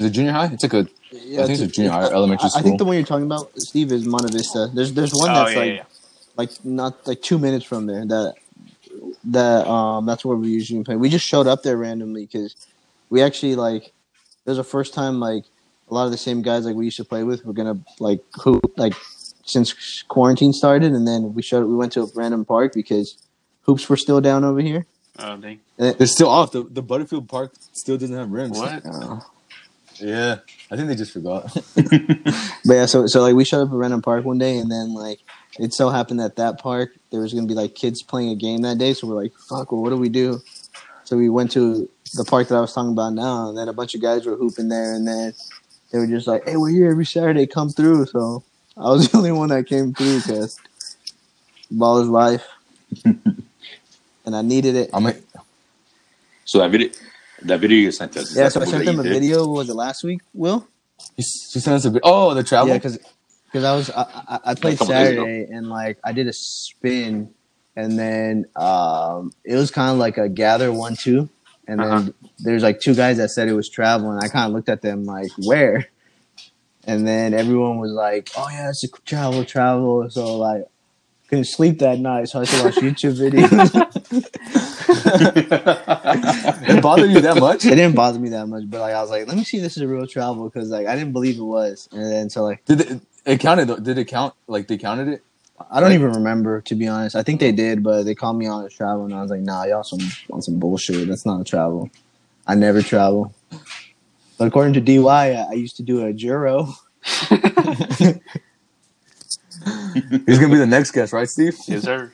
[0.00, 0.46] Is it junior high?
[0.52, 2.78] It's like a Yeah, I think it's a junior high or elementary I- I think
[2.78, 4.70] the one you're talking about, Steve, is Monte Vista.
[4.74, 5.84] There's there's one Oh that's yeah, like yeah, yeah.
[6.36, 8.04] like not like two minutes from there.
[8.04, 8.34] That
[9.24, 10.96] that um that's where we usually play.
[10.96, 12.54] We just showed up there randomly because
[13.10, 13.92] we actually like it
[14.46, 15.44] was the first time like
[15.90, 18.20] a lot of the same guys like we used to play with were gonna like
[18.42, 18.94] who like
[19.44, 23.18] since quarantine started, and then we showed we went to a random park because
[23.62, 24.86] hoops were still down over here.
[25.18, 25.60] Oh dang.
[25.76, 26.50] They're still off.
[26.52, 28.58] The the Butterfield Park still doesn't have rims.
[28.58, 28.84] What?
[28.86, 29.20] Uh,
[30.00, 30.38] Yeah,
[30.70, 31.56] I think they just forgot.
[32.66, 34.94] But yeah, so so like we showed up at Random Park one day, and then
[34.94, 35.20] like
[35.58, 38.62] it so happened that that park there was gonna be like kids playing a game
[38.62, 38.94] that day.
[38.94, 40.40] So we're like, fuck, well, what do we do?
[41.04, 43.74] So we went to the park that I was talking about now, and then a
[43.74, 45.34] bunch of guys were hooping there, and then
[45.92, 48.06] they were just like, hey, we're here every Saturday, come through.
[48.06, 48.42] So
[48.78, 50.58] I was the only one that came through because
[51.70, 52.46] ball is life,
[53.04, 54.90] and I needed it.
[54.94, 55.14] I'm a,
[56.46, 56.88] So that video,
[57.44, 58.30] that video you sent us.
[58.30, 59.12] is Yeah, so I sent one them a did?
[59.12, 59.46] video.
[59.46, 60.66] Was it last week, Will?
[61.16, 61.22] he, he
[61.60, 62.02] sent us a bit.
[62.04, 62.68] Oh, the travel.
[62.68, 62.98] Yeah, because
[63.54, 65.22] I was I, I, I played couple days ago.
[65.24, 67.30] Saturday and like I did a spin,
[67.76, 71.28] and then um, it was kind of like a gather one two,
[71.68, 72.10] and then Uh-huh.
[72.40, 74.18] there's like two guys that said it was traveling.
[74.22, 75.86] I kind of looked at them like where,
[76.86, 80.64] and then everyone was like, "Oh yeah, it's a travel travel." So like.
[81.34, 83.50] Couldn't sleep that night, so I had to watch YouTube videos.
[86.68, 87.66] it bothered you that much?
[87.66, 89.64] it didn't bother me that much, but like I was like, "Let me see if
[89.64, 92.44] this is a real travel," because like I didn't believe it was, and then so
[92.44, 93.82] like Did it, it counted?
[93.82, 94.32] Did it count?
[94.46, 95.24] Like they counted it?
[95.72, 97.16] I don't even remember to be honest.
[97.16, 99.40] I think they did, but they called me on a travel, and I was like,
[99.40, 99.98] "Nah, y'all some
[100.30, 101.08] on some bullshit.
[101.08, 101.90] That's not a travel.
[102.46, 103.34] I never travel."
[104.38, 106.74] But according to DY, I, I used to do a Euro.
[110.26, 111.56] He's gonna be the next guest, right, Steve?
[111.66, 112.12] Yes, sir.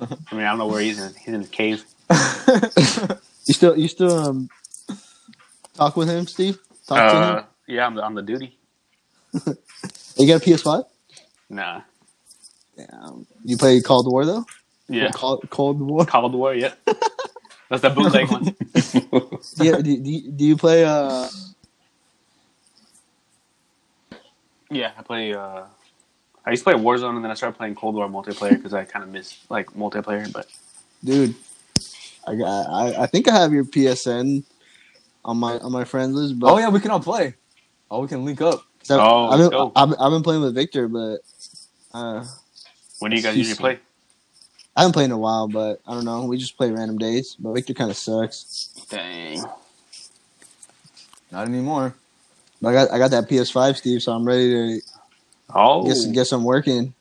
[0.00, 1.14] I mean, I don't know where he's in.
[1.14, 1.84] He's in the cave.
[3.46, 4.48] You still you still um
[5.74, 6.58] talk with him, Steve?
[6.86, 7.44] Talk to Uh, him.
[7.68, 8.56] yeah, I'm on the duty.
[10.16, 10.84] You got a PS5?
[11.50, 11.82] Nah.
[12.76, 13.26] Damn.
[13.44, 14.46] You play Cold War though?
[14.88, 15.10] Yeah.
[15.12, 16.06] Cold, Cold War.
[16.06, 16.54] Cold War.
[16.54, 16.72] Yeah.
[17.68, 18.54] That's the bootleg one.
[19.56, 19.76] yeah.
[19.76, 20.84] Do, do, you- do you play?
[20.84, 21.28] Uh,
[24.70, 25.34] Yeah, I play.
[25.34, 25.64] Uh,
[26.46, 28.84] I used to play Warzone, and then I started playing Cold War multiplayer because I
[28.84, 30.30] kind of miss like multiplayer.
[30.32, 30.46] But
[31.02, 31.34] dude,
[32.26, 32.66] I got.
[32.70, 34.44] I, I think I have your PSN
[35.24, 37.34] on my on my friends list, but oh yeah, we can all play.
[37.90, 38.64] Oh, we can link up.
[38.82, 39.72] So Oh, I've, been.
[39.74, 41.18] I've, I've been playing with Victor, but
[41.94, 42.24] uh,
[42.98, 43.78] when do you guys usually play?
[44.76, 46.24] I haven't played in a while, but I don't know.
[46.24, 47.36] We just play random days.
[47.38, 48.70] But Victor kind of sucks.
[48.90, 49.42] Dang.
[51.30, 51.94] Not anymore.
[52.60, 54.93] But I got I got that PS5, Steve, so I'm ready to
[55.52, 56.94] Oh, guess I'm working.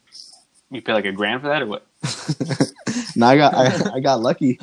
[0.72, 1.86] you pay like a grand for that or what?
[3.16, 4.60] no, I got I, I got lucky.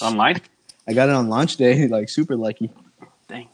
[0.00, 0.40] Online?
[0.88, 2.70] I got it on launch day, like super lucky.
[3.28, 3.48] Dang.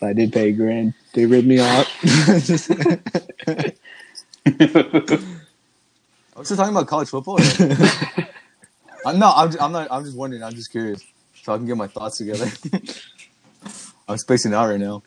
[0.00, 0.94] But I did pay a grand.
[1.14, 1.88] They ripped me off.
[2.04, 3.72] I
[6.36, 7.40] was just talking about college football.
[7.40, 7.44] or-
[9.04, 9.88] I'm no, I'm, I'm not.
[9.90, 10.44] I'm just wondering.
[10.44, 11.02] I'm just curious,
[11.42, 12.46] so I can get my thoughts together.
[14.08, 15.02] I'm spacing out right now.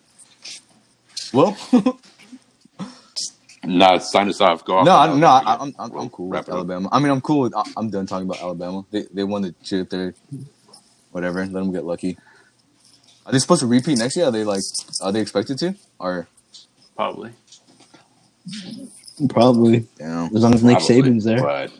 [1.34, 1.57] Well,
[3.66, 4.63] no, sign us off.
[4.66, 4.86] Go off.
[4.86, 5.20] no, on I, that.
[5.20, 6.53] no, I, I'm, I'm, I'm cool with it up.
[6.53, 6.89] Alabama.
[6.91, 7.55] I mean, I'm cool with.
[7.55, 8.86] I- I'm done talking about Alabama.
[8.91, 10.13] They they won the shit there.
[11.11, 12.18] Whatever, let them get lucky.
[13.26, 14.26] Are they supposed to repeat next year?
[14.28, 14.61] Are they like?
[15.01, 15.76] Are they expected to?
[15.99, 16.28] Or
[16.95, 17.32] Probably.
[19.30, 21.41] Probably damn, as long as Nick Probably, Saban's there.
[21.41, 21.72] But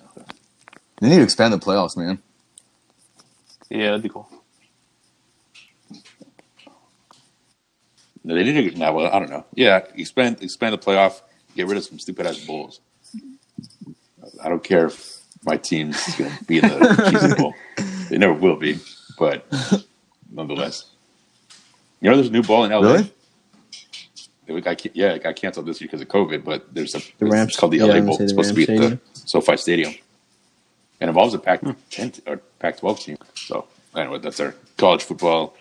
[1.02, 2.20] they need to expand the playoffs, man.
[3.70, 4.30] Yeah, that'd be cool.
[8.24, 8.80] no, they need to.
[8.80, 9.46] No, well, I don't know.
[9.54, 11.22] Yeah, expand expand the playoff.
[11.56, 12.82] Get rid of some stupid ass bowls.
[14.44, 17.54] I don't care if my team's going to be in the Cheez-It Bowl.
[18.10, 18.80] They never will be,
[19.18, 19.46] but
[20.32, 20.86] nonetheless.
[22.02, 22.80] You know, there's a new ball in LA.
[22.82, 23.12] Really?
[24.48, 27.26] It got, yeah, it got canceled this year because of COVID, but there's a The
[27.26, 28.10] Rams- it's called the yeah, LA Bowl.
[28.10, 29.92] It's say the supposed to be Rams at the SoFi Stadium,
[31.00, 32.30] and it involves a Pac-10 hmm.
[32.30, 33.18] or Pac-12 team.
[33.36, 35.56] So anyway, that's our college football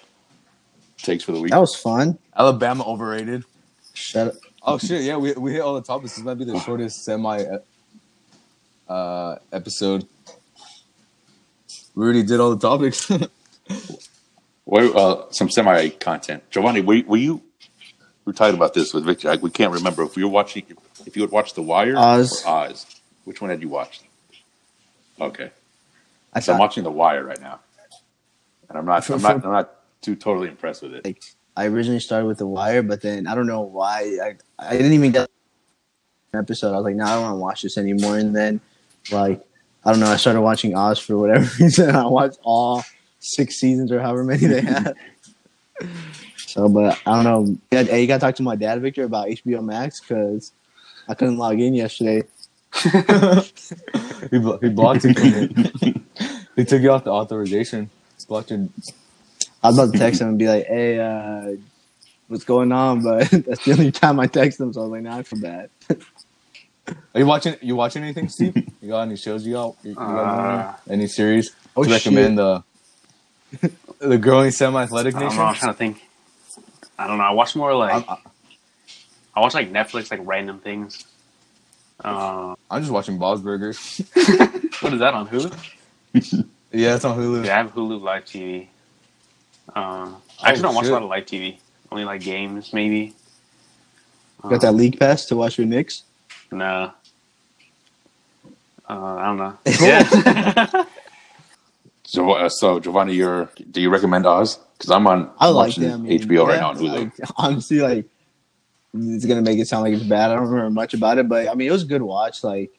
[0.99, 1.53] takes for the week.
[1.53, 2.19] That was fun.
[2.37, 3.45] Alabama overrated.
[3.95, 4.35] Shut up.
[4.67, 5.03] Oh shit!
[5.03, 6.17] Yeah, we we hit all the topics.
[6.17, 7.45] This might be the shortest semi
[8.89, 10.07] uh, episode.
[11.95, 13.11] We already did all the topics.
[14.67, 16.49] Well, uh, some semi content.
[16.51, 17.35] Giovanni, were, were you?
[18.25, 19.31] We were talking about this with Victor.
[19.31, 20.65] I, we can't remember if you were watching.
[21.05, 22.43] If you had watched The Wire Oz.
[22.45, 22.87] or Oz,
[23.25, 24.05] which one had you watched?
[25.21, 25.51] Okay,
[26.33, 27.61] I so I'm watching The Wire right now,
[28.69, 29.09] and I'm not.
[29.11, 29.45] I'm not.
[29.45, 31.05] I'm not too totally impressed with it.
[31.05, 31.23] like
[31.57, 34.93] I originally started with The Wire, but then I don't know why I I didn't
[34.93, 35.31] even get
[36.33, 36.73] an episode.
[36.73, 38.19] I was like, no, I don't want to watch this anymore.
[38.19, 38.61] And then
[39.11, 39.47] like
[39.85, 41.95] I don't know, I started watching Oz for whatever reason.
[41.95, 42.83] I watched all
[43.21, 44.95] six seasons or however many they had.
[46.37, 47.59] so, but I don't know.
[47.71, 50.53] Yeah, hey, you got to talk to my dad, Victor, about HBO Max because
[51.09, 52.23] I couldn't log in yesterday.
[52.83, 55.97] he, blo- he blocked you from it.
[56.57, 57.91] he took you off the authorization.
[58.27, 58.69] Blocked your.
[59.65, 61.57] I was about to text him and be like, "Hey, uh,
[62.29, 65.03] what's going on?" But that's the only time I text him, so I was like,
[65.03, 65.71] "Nah, I feel bad."
[67.15, 67.57] Are you watching?
[67.63, 68.55] You watching anything, Steve?
[68.85, 69.77] You got any shows you got?
[69.83, 71.53] You, you got Uh, any series?
[71.75, 72.63] Oh, to recommend the
[73.99, 75.17] the growing semi-athletic nation.
[75.17, 75.39] I don't nation.
[75.39, 75.45] know.
[75.47, 76.03] I'm trying to think.
[76.99, 77.25] I don't know.
[77.25, 78.19] I watch more like I'm,
[79.35, 81.07] I watch like Netflix, like random things.
[82.05, 84.03] Uh, I'm just watching Bob's Burgers.
[84.81, 86.45] what is that on Hulu?
[86.71, 87.47] Yeah, it's on Hulu.
[87.47, 88.69] Yeah, I have Hulu Live TV.
[89.75, 90.11] Uh,
[90.43, 90.91] I actually Oh, don't watch shit.
[90.93, 91.59] a lot of live TV.
[91.91, 93.15] Only like games, maybe.
[94.43, 96.03] Got that league pass to watch your Knicks?
[96.53, 96.93] No.
[98.89, 99.59] Uh, I don't know.
[99.81, 100.85] Yeah.
[102.07, 103.49] So, uh, so Giovanni, you're.
[103.73, 104.59] Do you recommend Oz?
[104.79, 105.31] Because I'm on.
[105.41, 106.05] I like watching them.
[106.05, 106.97] HBO right now on Hulu.
[106.97, 108.05] like, honestly, like
[108.93, 110.31] it's gonna make it sound like it's bad.
[110.31, 112.45] I don't remember much about it, but I mean, it was a good watch.
[112.45, 112.71] Like,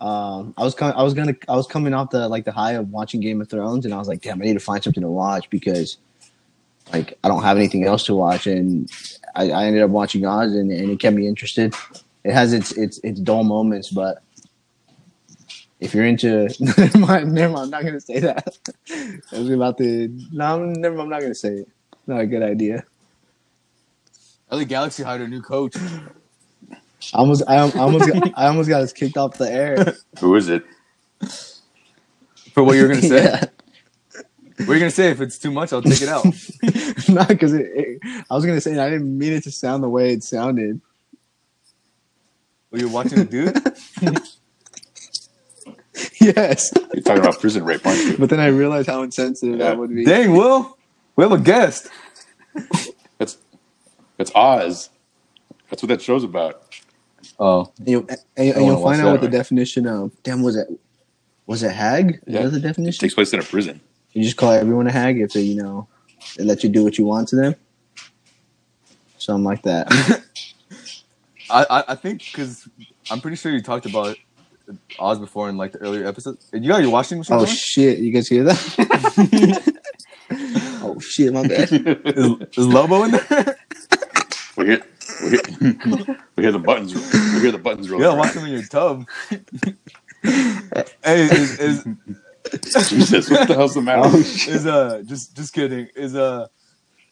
[0.00, 2.72] um, I was com- I was gonna I was coming off the like the high
[2.72, 5.02] of watching Game of Thrones, and I was like, damn, I need to find something
[5.02, 5.98] to watch because
[6.92, 8.90] like I don't have anything else to watch, and
[9.34, 11.74] I, I ended up watching Oz, and, and it kept me interested.
[12.24, 14.22] It has its its its dull moments, but
[15.80, 18.56] if you're into, never mind, I'm not gonna say that.
[18.90, 21.68] I was about to, no, I'm, never, I'm not gonna say it.
[22.06, 22.84] Not a good idea.
[24.50, 25.76] LA Galaxy hired a new coach.
[27.14, 29.94] I almost, I, I almost, got, I almost got us kicked off the air.
[30.20, 30.64] Who is it?
[32.52, 33.22] For what you were gonna say?
[33.24, 33.44] yeah.
[34.58, 35.10] What are you gonna say?
[35.10, 36.24] If it's too much, I'll take it out.
[37.08, 39.88] Not because it, it, I was gonna say I didn't mean it to sound the
[39.88, 40.80] way it sounded.
[42.72, 43.56] Were you watching the dude?
[46.20, 48.18] yes, You're talking about prison rape, aren't you?
[48.18, 49.66] but then I realized how insensitive Yeah.
[49.70, 50.04] that would be.
[50.04, 50.76] Dang, Will,
[51.16, 51.88] we have a guest.
[53.18, 53.38] That's
[54.16, 54.90] that's Oz.
[55.70, 56.62] That's what that show's about.
[57.38, 59.32] Oh, And you'll, and, and you'll watch find that, out what the right?
[59.32, 60.68] definition of damn was it.
[61.46, 62.20] Was it hag?
[62.26, 62.42] Is Yeah.
[62.44, 63.00] that the It definition?
[63.00, 63.80] takes place in a prison.
[64.12, 65.88] You just call everyone a hag if they, you know,
[66.36, 67.54] they let you do what you want to them.
[69.18, 69.88] Something like that.
[71.50, 72.68] I I, I think because
[73.10, 74.16] I'm pretty sure you talked about
[74.98, 76.48] Oz before in like the earlier episodes.
[76.52, 77.36] You got your washing machine?
[77.36, 77.56] Oh going?
[77.56, 77.98] shit!
[78.00, 79.72] You guys hear that?
[80.82, 81.32] oh shit!
[81.32, 81.68] My bad.
[81.72, 83.58] is, is Lobo in there?
[84.56, 84.82] We hear,
[85.22, 85.40] we hear,
[86.36, 86.94] we hear the buttons.
[86.94, 88.00] We hear the buttons roll.
[88.00, 89.06] yeah, watch them in your tub.
[90.22, 91.84] Hey, is, is,
[92.88, 94.02] Jesus, what the hell's the matter?
[94.04, 95.88] Oh, is uh just just kidding.
[95.94, 96.48] Is uh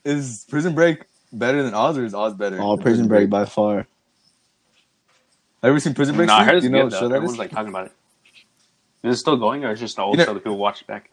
[0.05, 2.61] is Prison Break better than Oz or is Oz better?
[2.61, 3.77] Oh, Prison Break by far.
[3.77, 3.87] Have
[5.65, 6.29] you ever seen Prison Break?
[6.29, 6.47] No, I Steve?
[6.47, 7.09] heard it's you know good what though.
[7.09, 7.93] show Everyone's like talking about it.
[9.03, 10.59] Is it still going, or is it just an old You know- show that people
[10.59, 11.11] watch back?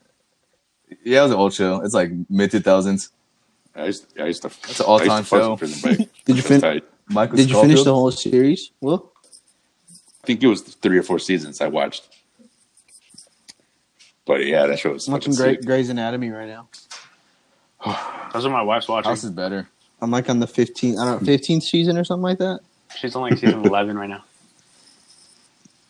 [1.04, 1.82] Yeah, it was an old show.
[1.82, 3.10] It's like mid two thousands.
[3.76, 4.50] I used, I used to.
[4.50, 5.58] That's an all-time I used to fuck show.
[5.58, 5.98] Prison Break.
[5.98, 6.84] Did you That's fin- tight.
[7.10, 8.72] Michael Did you finish the whole series?
[8.80, 9.12] Well,
[10.24, 12.08] I think it was three or four seasons I watched.
[14.26, 15.62] But yeah, that show was I'm watching fucking Grey.
[15.66, 16.70] Grey's Anatomy right now.
[17.86, 19.10] That's what my wife's watching.
[19.10, 19.68] House is better.
[20.02, 22.60] I'm like on the 15th, I don't know, 15th season or something like that.
[22.98, 24.24] She's only like season eleven right now.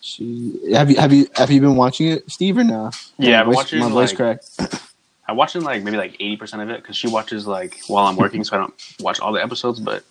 [0.01, 2.91] She have you have you have you been watching it, Steve, or no?
[3.17, 4.83] Yeah, my I've voice, watching, my voice like- cracked.
[5.27, 8.15] I'm watching like maybe like eighty percent of it because she watches like while I'm
[8.17, 9.79] working, so I don't watch all the episodes.
[9.79, 10.03] But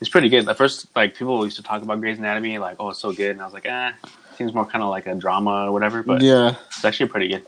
[0.00, 0.48] it's pretty good.
[0.48, 3.32] At first, like people used to talk about Grey's Anatomy, like oh it's so good,
[3.32, 3.92] and I was like, eh,
[4.36, 6.02] seems more kind of like a drama or whatever.
[6.02, 7.44] But yeah, it's actually pretty good.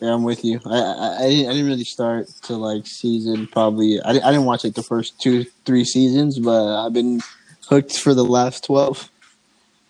[0.00, 0.60] yeah, I'm with you.
[0.66, 4.00] I, I I didn't really start to like season probably.
[4.02, 7.20] I, didn't- I didn't watch like the first two three seasons, but I've been
[7.68, 9.10] hooked for the last twelve.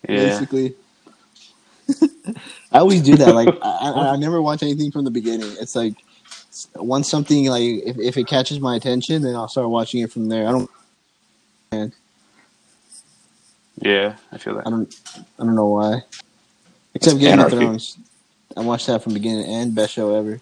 [0.07, 0.75] Yeah, Basically,
[2.71, 3.33] I always do that.
[3.33, 5.49] Like I, I, I never watch anything from the beginning.
[5.59, 5.93] It's like
[6.75, 10.29] once something like if, if it catches my attention, then I'll start watching it from
[10.29, 10.47] there.
[10.47, 10.69] I don't
[13.81, 14.67] yeah, I feel that.
[14.67, 14.93] I don't
[15.39, 16.01] I don't know why.
[16.93, 17.49] Except It's Game of.
[17.49, 17.97] Thrones.
[18.57, 19.75] I watched that from beginning to end.
[19.75, 20.39] Best show ever.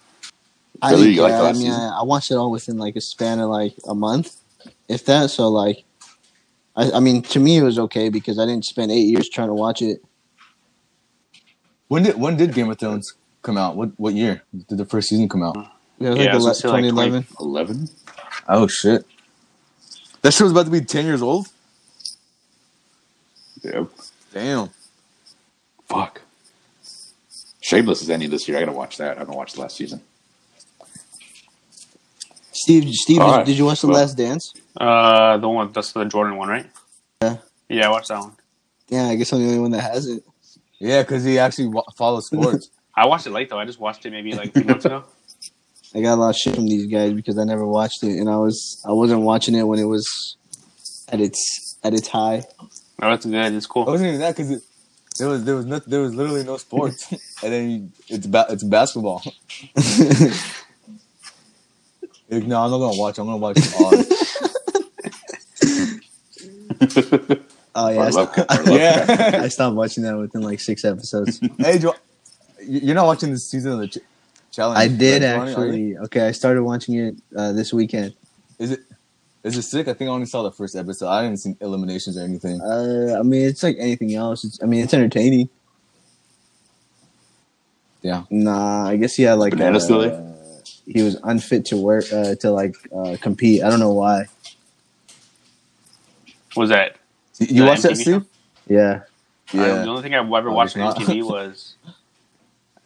[0.82, 1.04] I Really?
[1.04, 1.72] think, You yeah, I mean.
[1.72, 4.36] I, I watched it all within like a span of like a month,
[4.88, 5.30] if that.
[5.30, 5.84] So like,
[6.76, 9.48] I, I mean, to me it was okay because I didn't spend eight years trying
[9.48, 10.00] to watch it.
[11.88, 13.76] When did when did Game of Thrones come out?
[13.76, 15.56] What what year did the first season come out?
[16.00, 17.26] It was Yeah, like, I was ele- gonna like, 2011.
[17.40, 17.88] Eleven?
[18.48, 19.06] Oh shit!
[20.22, 21.48] That show's about to be ten years old.
[23.62, 23.84] Yeah.
[24.32, 24.70] Damn.
[25.88, 26.20] Fuck.
[27.62, 28.58] Shameless is ending this year.
[28.58, 29.16] I gotta watch that.
[29.16, 30.00] I haven't watched the last season.
[32.52, 33.46] Steve, Steve, did, right.
[33.46, 34.52] did you watch The Well- Last Dance?
[34.76, 36.66] Uh, the one that's the Jordan one, right?
[37.22, 37.36] Yeah.
[37.68, 38.32] Yeah, I watched that one.
[38.88, 40.22] Yeah, I guess I'm the only one that hasn't.
[40.78, 42.70] Yeah, because he actually wa- follows sports.
[42.94, 43.58] I watched it late though.
[43.58, 45.04] I just watched it maybe like a few months ago.
[45.94, 48.28] I got a lot of shit from these guys because I never watched it, and
[48.28, 50.36] I was I wasn't watching it when it was
[51.08, 52.42] at its at its high.
[53.00, 53.52] No, that's good.
[53.54, 53.82] It's cool.
[53.82, 53.92] it cool.
[53.94, 54.64] wasn't even that because
[55.18, 57.10] there was there was no, there was literally no sports,
[57.42, 59.22] and then you, it's ba- it's basketball.
[62.30, 63.18] Like, no, I'm not gonna watch.
[63.18, 64.10] I'm gonna watch Oz.
[67.76, 69.40] Oh yeah, I I, love- st- I yeah.
[69.42, 71.40] I stopped watching that within like six episodes.
[71.58, 71.94] hey, Joe,
[72.62, 73.98] you- you're not watching this season of the ch-
[74.54, 74.78] challenge.
[74.78, 75.50] I did right, Giovanni, are you?
[75.94, 75.96] actually.
[76.06, 78.14] Okay, I started watching it uh, this weekend.
[78.58, 78.80] Is it
[79.42, 79.88] is it sick?
[79.88, 81.08] I think I only saw the first episode.
[81.08, 82.60] I didn't see eliminations or anything.
[82.62, 84.44] Uh, I mean, it's like anything else.
[84.44, 85.50] It's, I mean, it's entertaining.
[88.00, 88.24] Yeah.
[88.30, 90.34] Nah, I guess he had like Banana uh, still there?
[90.86, 93.62] He was unfit to work uh, to like uh, compete.
[93.62, 94.26] I don't know why.
[96.56, 96.96] Was that?
[97.38, 98.24] You, you watched that, MTV Steve?
[98.68, 99.00] Yeah,
[99.52, 101.74] I- the only thing I've ever watched on TV was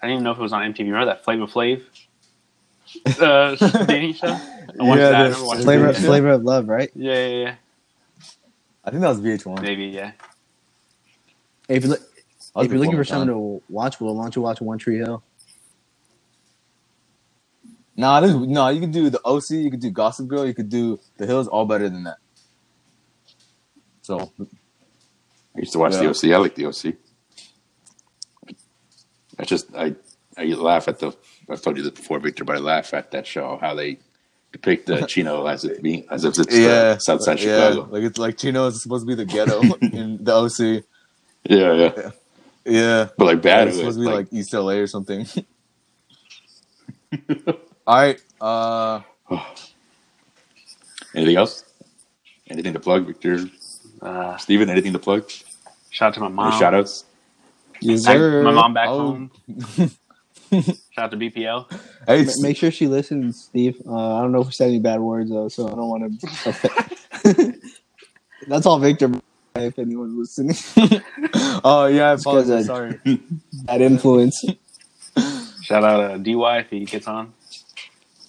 [0.03, 0.81] I didn't even know if it was on MTV.
[0.81, 1.83] Remember that Flavor Flav
[3.19, 4.41] uh, dating show?
[4.79, 5.27] I watched Yeah, that.
[5.27, 5.95] I never watched flavor it.
[5.95, 6.91] Flavor of love, right?
[6.95, 7.55] Yeah, yeah, yeah.
[8.85, 9.59] I think that was VH1.
[9.61, 10.13] Maybe, yeah.
[11.69, 12.03] If you're, look,
[12.59, 13.29] if you're looking for my time.
[13.29, 15.25] something to watch, well, why don't you watch One Tree Hill?
[17.97, 20.71] Nah, this, no, you could do the OC, you could do Gossip Girl, you could
[20.71, 22.19] do The Hills, all better than that.
[24.03, 24.33] So,
[25.57, 25.99] I used to watch Yeah.
[25.99, 26.25] the OC.
[26.33, 26.95] I like the OC.
[29.39, 29.97] I just I
[30.39, 31.13] I laugh at the.
[31.51, 33.99] I've told you this before, Victor, but I laugh at that show how they
[34.53, 37.91] depict uh, Chino as it being as if it's yeah, uh, Southside yeah, Chicago.
[37.91, 40.85] like it's like Chino is supposed to be the ghetto in the OC.
[41.45, 42.11] Yeah, yeah, Yeah,
[42.67, 43.09] yeah.
[43.19, 43.69] but like bad.
[43.69, 45.27] it's at it, supposed to be like, like East LA or something.
[47.87, 49.03] all right, uh,
[51.15, 51.65] anything else?
[52.51, 53.47] Anything to plug, Victor?
[54.03, 55.31] Uh, Steven, anything to plug?
[55.91, 56.53] shout out to my Any mom.
[56.53, 57.05] shout outs?
[57.81, 58.43] Yes, Back- sir.
[58.43, 58.99] my mom back Oh.
[58.99, 59.31] home.
[60.51, 61.71] Shout out to BPL.
[62.07, 63.81] hey, Ma- Make sure she listens, Steve.
[63.87, 66.21] Uh, I don't know if we said any bad words though, so I don't want
[66.21, 67.53] to.
[68.49, 69.11] That's all Victor.
[69.55, 70.57] If anyone's listening,
[71.65, 72.67] oh yeah, I apologize.
[72.67, 72.99] Sorry.
[73.65, 74.45] bad influence.
[75.63, 77.33] Shout out to DY if he gets on.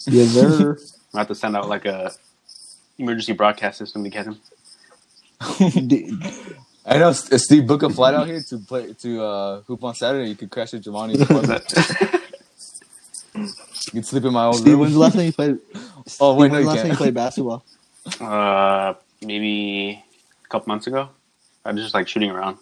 [0.07, 0.77] yes, sir.
[1.13, 2.11] I have to send out like a
[2.97, 4.39] emergency broadcast system to get him.
[5.87, 6.17] D-
[6.85, 9.93] I know S- Steve book a flight out here to play to uh, hoop on
[9.95, 10.29] Saturday.
[10.29, 11.19] You could crash at Giovanni's.
[11.27, 12.21] That-
[13.35, 14.81] you can sleep in my old Steve, room.
[14.81, 15.57] when's the last time you played?
[16.19, 17.63] Oh wait, Steve, no, when's you the last time you played basketball?
[18.19, 20.03] uh, maybe
[20.43, 21.09] a couple months ago.
[21.63, 22.57] I was just like shooting around.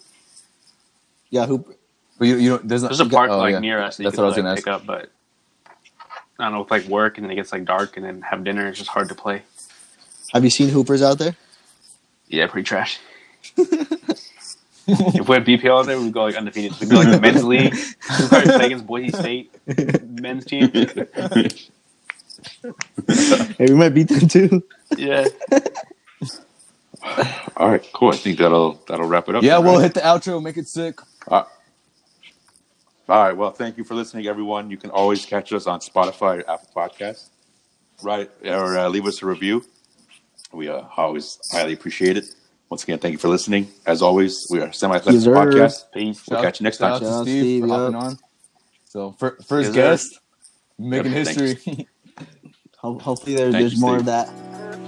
[1.30, 1.74] Yeah, hoop.
[2.18, 2.68] But you, you don't.
[2.68, 3.58] There's, There's a you park got- oh, like yeah.
[3.60, 5.10] near us that That's you what I could was like, gonna pick up, but
[6.38, 8.44] I don't know with like work and then it gets like dark and then have
[8.44, 8.66] dinner.
[8.68, 9.42] It's just hard to play.
[10.34, 11.34] Have you seen hoopers out there?
[12.28, 12.98] Yeah, pretty trash.
[13.56, 16.78] If we had BPL out there, we'd go like undefeated.
[16.80, 17.74] We'd be like the men's league.
[17.74, 20.70] We'd probably play against Boise State men's team.
[23.06, 24.62] Hey, we might beat them too.
[24.96, 25.26] Yeah.
[27.56, 28.10] All right, cool.
[28.10, 29.42] I think that'll that'll wrap it up.
[29.42, 29.82] Yeah, then, we'll right?
[29.82, 31.00] hit the outro, make it sick.
[31.28, 31.46] All
[33.08, 33.36] right.
[33.36, 34.70] Well, thank you for listening, everyone.
[34.70, 37.30] You can always catch us on Spotify or Apple Podcasts.
[38.02, 39.64] Right, or uh, leave us a review.
[40.52, 42.26] We uh, always highly appreciate it.
[42.70, 43.68] Once again, thank you for listening.
[43.86, 45.34] As always, we are Semi Athletics Yes.
[45.34, 45.92] Podcast.
[45.92, 46.22] Peace.
[46.30, 47.08] We'll catch you next Shout time.
[47.10, 47.74] out to Steve, Steve, for yeah.
[47.74, 48.18] hopping on.
[48.84, 50.08] So, fir- first Yes, sir.
[50.08, 50.20] guest,
[50.78, 51.88] making Yep, history.
[52.78, 54.00] Hopefully, there, Thank there's you, more Steve.
[54.00, 54.87] of that.